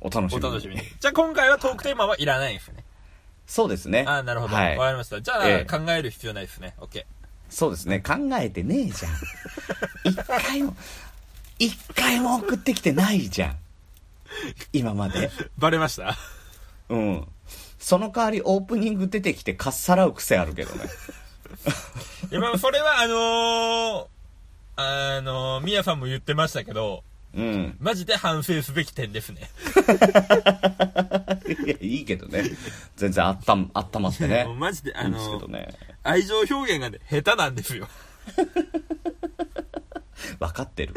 [0.00, 0.46] お楽しみに。
[0.46, 0.82] お楽しみに。
[1.00, 2.84] じゃあ今回はトークテーマはいらないんですね。
[3.46, 4.04] そうですね。
[4.06, 4.54] ああ、なるほど。
[4.54, 5.20] わ、はいかりました。
[5.22, 6.74] じゃあ、ええ考える必要ないですね。
[6.78, 7.06] オッケ
[7.48, 7.98] そうですね。
[8.00, 9.12] 考えてねえじゃん。
[10.12, 10.76] 一回も、
[11.58, 13.56] 一回も送ってきてないじゃん。
[14.74, 15.30] 今まで。
[15.30, 15.50] ー。
[15.56, 16.16] バレました？
[16.90, 17.28] うん。
[17.78, 20.84] その代わりオープニング出てきてかっさらう癖あるけどね。
[22.30, 27.02] いや、まあ、それはあのー、あのー、みやさんも言ってましたけど、
[27.34, 27.76] うん。
[27.78, 29.50] マジで反省すべき点ですね。
[31.64, 32.44] いや、いいけどね。
[32.96, 34.54] 全然あったん、あったまってねもう。
[34.56, 35.68] マジで、あいいんですね。
[36.02, 37.88] 愛情表現がね、下手なんですよ。
[40.40, 40.94] 分かってる。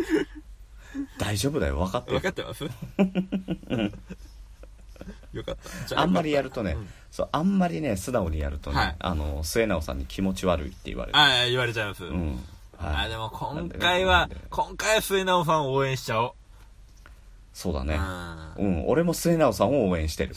[1.18, 2.20] 大丈夫だよ、分かってる。
[2.20, 2.66] 分かってます？
[5.34, 5.58] よかっ
[5.90, 6.00] た。
[6.00, 11.18] あんまりやるとね、うんそう、あんまりね、素直にやるとね、はいあの、末直さんに気持ち悪いって言われる。
[11.18, 12.06] ああ、言われちゃいます。
[12.06, 12.40] うん。
[12.78, 16.32] はいあでも今回は今回は末直さんを応援しちゃおう。
[17.54, 18.00] そうだね。
[18.58, 20.36] うんうん、俺も末直さんを応援してる。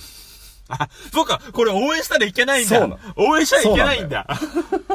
[0.69, 2.79] あ、そうか、これ応援したらいけないんだ。
[2.79, 4.27] そうなの応援しちゃいけないんだ。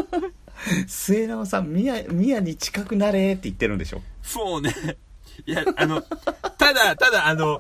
[0.87, 4.97] 末直さん、宮、宮に近くなれって言ってるんでしょそうね。
[5.45, 7.59] いや、あの、ただ、ただ、あの、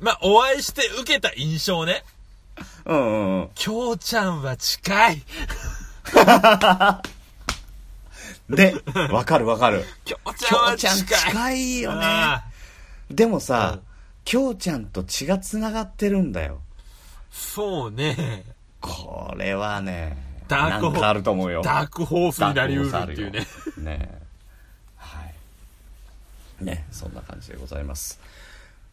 [0.00, 2.04] まあ、お会いして受けた印象ね。
[2.84, 3.50] うんうんうん。
[3.54, 5.22] きょうちゃんは近い。
[8.48, 8.74] で、
[9.10, 9.84] わかるわかる。
[10.04, 11.18] きょうちゃん近い。
[11.18, 12.00] 近いよね。
[12.04, 12.44] あ
[13.10, 13.80] でもさ、
[14.24, 16.60] きょうちゃんと血が繋がってるんだよ。
[17.30, 18.44] そうね。
[18.80, 20.16] これはね、
[20.48, 21.62] ダークホなんかあると思うよ。
[21.62, 23.46] ダークホースになりうるっていうね。
[23.78, 24.20] ね
[24.96, 25.24] は
[26.60, 26.64] い。
[26.64, 28.20] ね、そんな感じでございます。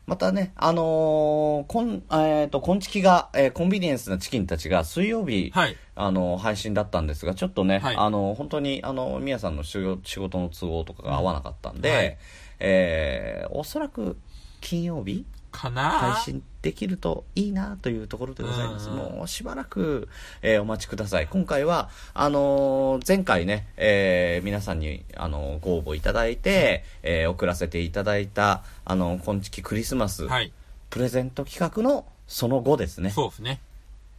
[0.07, 5.75] またね、あのー、こん、えっ、と、こんちきが、えーコンビニエンスなチキンたちが水曜日、はい。
[5.95, 7.95] あの、配信だったんですが、ちょっとね、はい。
[7.95, 12.17] あの、本当に、あの、みやさんの仕事仕事の都合とかが合わなかったんで、はい。
[12.59, 14.17] えーおそらく
[14.61, 15.89] 金曜日かな？
[15.89, 18.89] 配信できるといいなというところでございます。
[18.89, 20.09] うんもうしばらく、
[20.41, 21.27] えーお待ちください。
[21.27, 30.51] 今回は、あのー前回ね、えー皆さんに、あのーご応募いただいて、えー送らせていただいた、あのー、今月クリスマス、はい。
[30.89, 33.11] プレゼント企画のその後ですね。
[33.11, 33.61] そうですね。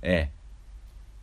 [0.03, 0.31] え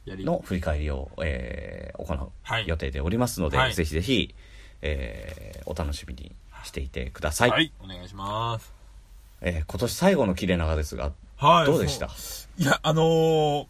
[0.04, 4.36] やりーの振り返りを、えー行うはい予定でおりますので、はいぜひぜひ、
[4.82, 7.50] えーお楽しみにしていてください。
[7.50, 7.72] はい。
[7.82, 8.83] お願いします。
[9.44, 11.66] えー今年最後の切れ長ですが、はい。
[11.68, 12.10] どうでした？
[12.58, 13.64] いや、あのー、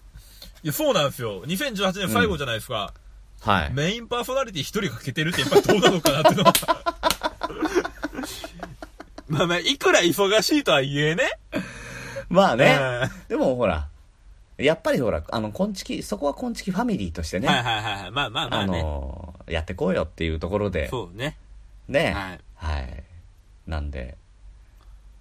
[0.64, 1.44] いや、そうなんですよ。
[1.46, 2.94] 2018年最後じゃないですか。
[3.42, 3.74] はい。
[3.74, 6.54] メインパーソナリティ一人欠けてるってやっぱどうなのかなっていうのは。
[9.28, 11.24] まあまあ、いくら忙しいとはいえね。
[12.30, 13.88] まあね、うんでもほら、
[14.58, 18.12] やっぱりほら、あの、こんちき、そこはこんちきファミリーとしてね、はいはいはい。
[18.12, 18.82] まあまあまああね。
[18.82, 21.38] のーやってこうよっていうところで、そうね。
[21.88, 22.40] ね、はい。
[22.78, 23.04] はい。
[23.68, 24.18] なんで、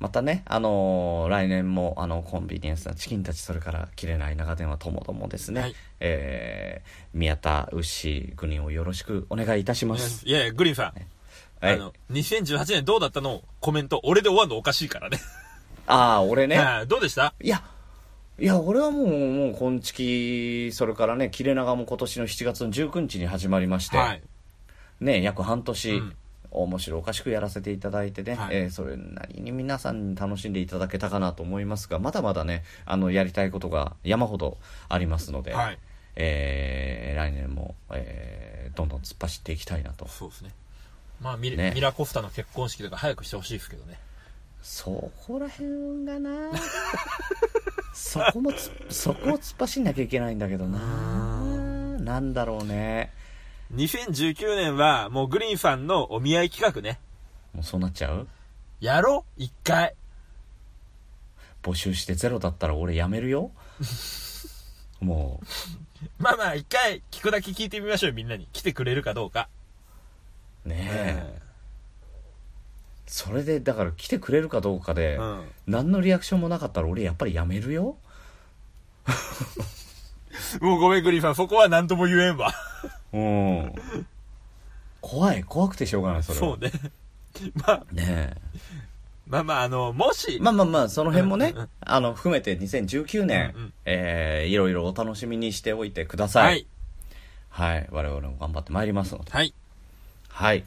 [0.02, 5.76] またね、あのー来年も、あの、コンビニエンスなチキンたち、それから、切れない長電話ともどもですね、はい。
[6.00, 10.26] えー、宮田牛グリーンをよろしくお願いいたします。
[10.26, 11.64] いやいや、グリーンさん。
[11.64, 11.74] はい。
[11.74, 13.42] あの、2018年どうだったの？
[13.60, 15.20] コメント、俺で終わるのおかしいからね。
[15.86, 16.88] ああ、俺ね、はい。
[16.88, 17.32] どうでした？
[17.40, 17.62] いや、
[18.40, 24.22] いや、俺はもう、もう、こんちき、それからね、切れ長も今年の7月の19日に始まりまして、はい。
[25.00, 26.16] ね、約半年、うん
[26.54, 35.78] 面白おかしくやらせていただいてね、はいえーそれなりに皆さんに楽しんでいただけたかなと思いますが、まだまだね、あの、やりたいことが山ほどありますので、はい。
[36.16, 40.08] えー来年も、えーどんどん突っ走っていきたいなと。
[40.08, 40.50] そうですね。
[41.20, 43.98] まあミ,、ねミラコスタの結婚式とか早くしてほしいですけどね。
[44.62, 46.52] そこら辺がな
[47.92, 50.78] そこもつ、そこを突っ走んなきゃいけないんだけどな
[52.00, 53.12] なんだろうね。
[53.74, 57.00] 2019年はもうグリーンさんのお見合い企画ね。
[57.54, 58.28] もうそうなっちゃう？
[58.80, 59.42] やろう？
[59.42, 59.94] 一回。
[61.62, 63.50] 募集してゼロだったら俺やめるよ？
[65.00, 65.46] もう、
[66.22, 68.46] まあまあ一回聞くだけ聞いてみましょうみんなに。
[68.52, 69.48] 来てくれるかどうか。
[70.64, 71.40] ねえ、
[73.06, 75.50] それでだから来てくれるかどうかで、うん。
[75.66, 77.96] 何のリアクションもなかったら俺やっぱりやめるよ？
[80.60, 82.52] もうごめんグリーンさん、そこは何とも言えんわ。
[83.12, 83.72] うん
[85.00, 86.70] 怖い怖くてしょうがないそれはそうね。
[87.66, 88.34] まあ、ね
[89.26, 96.66] まあまあ、あの、もし、えまあまあまあその辺もね、うんうんうんあの含めて2019年、うんうんえーいろいろお楽しみにしておいてくださいはい。
[97.48, 99.54] はい我々も頑張ってまいりますのではい。
[100.28, 100.64] はい。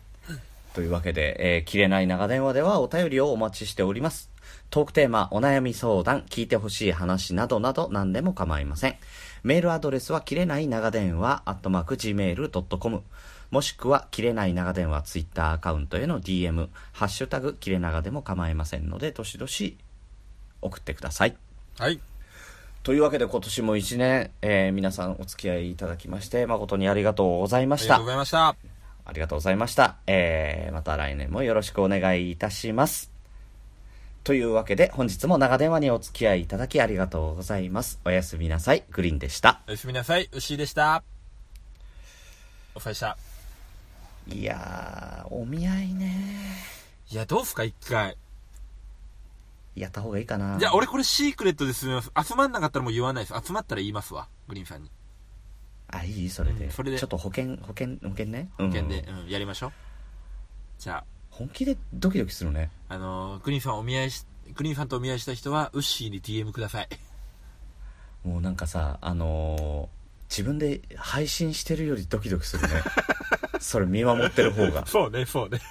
[0.73, 4.29] というわけで、えー切れない長電話ではお便りをお待ちしております。
[4.69, 8.95] トークテーマ、お悩み相談、聞いてほしい話などなど何でも構いません。
[9.43, 13.03] メールアドレスは切れない長電話、アットマーク gmail.com。
[13.51, 19.77] もしくは、切れない長電話ツイッターアカウントへの DM、ハッシュタグ、切れ長でも構いませんので、どしどし
[20.61, 21.37] 送ってください。
[21.77, 21.99] はい。
[22.83, 28.09] というわけで今年も一年、えー皆さんお付き合いいただきまして、誠にありがとうございましたありがとうご。
[28.09, 28.55] ざいました。
[29.05, 29.95] ありがとうございました。
[30.07, 33.14] えー、また来年もよろしくお願いいたします。
[34.25, 37.99] というわけで、本日も長電話にお付き合いいただきありがとうございます。
[38.05, 38.83] おやすみなさい。
[38.89, 39.61] グリーンでした。
[39.67, 40.27] おやすみなさい。
[40.31, 41.03] 牛でした。
[42.73, 43.17] お疲れでした。
[44.27, 46.57] いやー、お見合いね
[47.11, 48.17] いや、どうすか、一回。
[49.75, 50.57] やった方がいいかな。
[50.57, 52.11] じゃあ、俺これシークレットですみます。
[52.27, 53.45] 集まんなかったらもう言わないです。
[53.45, 54.27] 集まったら言いますわ。
[54.47, 54.89] グリーンさんに。
[55.89, 56.65] あ、いいそれで。
[56.65, 58.49] うんそれでちょっと保険、保険、保険ね。
[58.57, 59.71] うん保険で、うん、やりましょう。
[60.79, 61.05] じゃ
[61.37, 62.71] 本気でドキドキするね。
[62.87, 64.25] あ、あのーグリーンさんお見合いし、
[64.55, 66.89] グリーンさんとお見合いした人は、ウッシーに DM ください。
[68.23, 69.95] もうなんかさ、あのー
[70.27, 72.69] 自分で配信してるよりドキドキするね。
[73.61, 74.85] それ見守ってる方が。
[74.87, 75.61] そうね、そうね。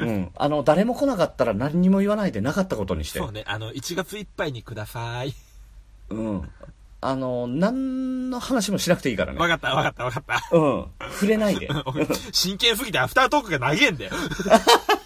[0.00, 0.30] うん。
[0.36, 3.18] あの、誰も来なかったら何にも言わないでなかったことにして。
[3.20, 5.34] そうね、あの、1月いっぱいにください。
[6.10, 6.50] うん。
[7.00, 9.38] あの、何の話もしなくていいからね。
[9.38, 10.56] わかった、わかった、わかった。
[10.56, 10.86] うん。
[11.12, 11.68] 触れないで。
[12.32, 14.12] 真剣すぎてアフタートークが長えんだよ。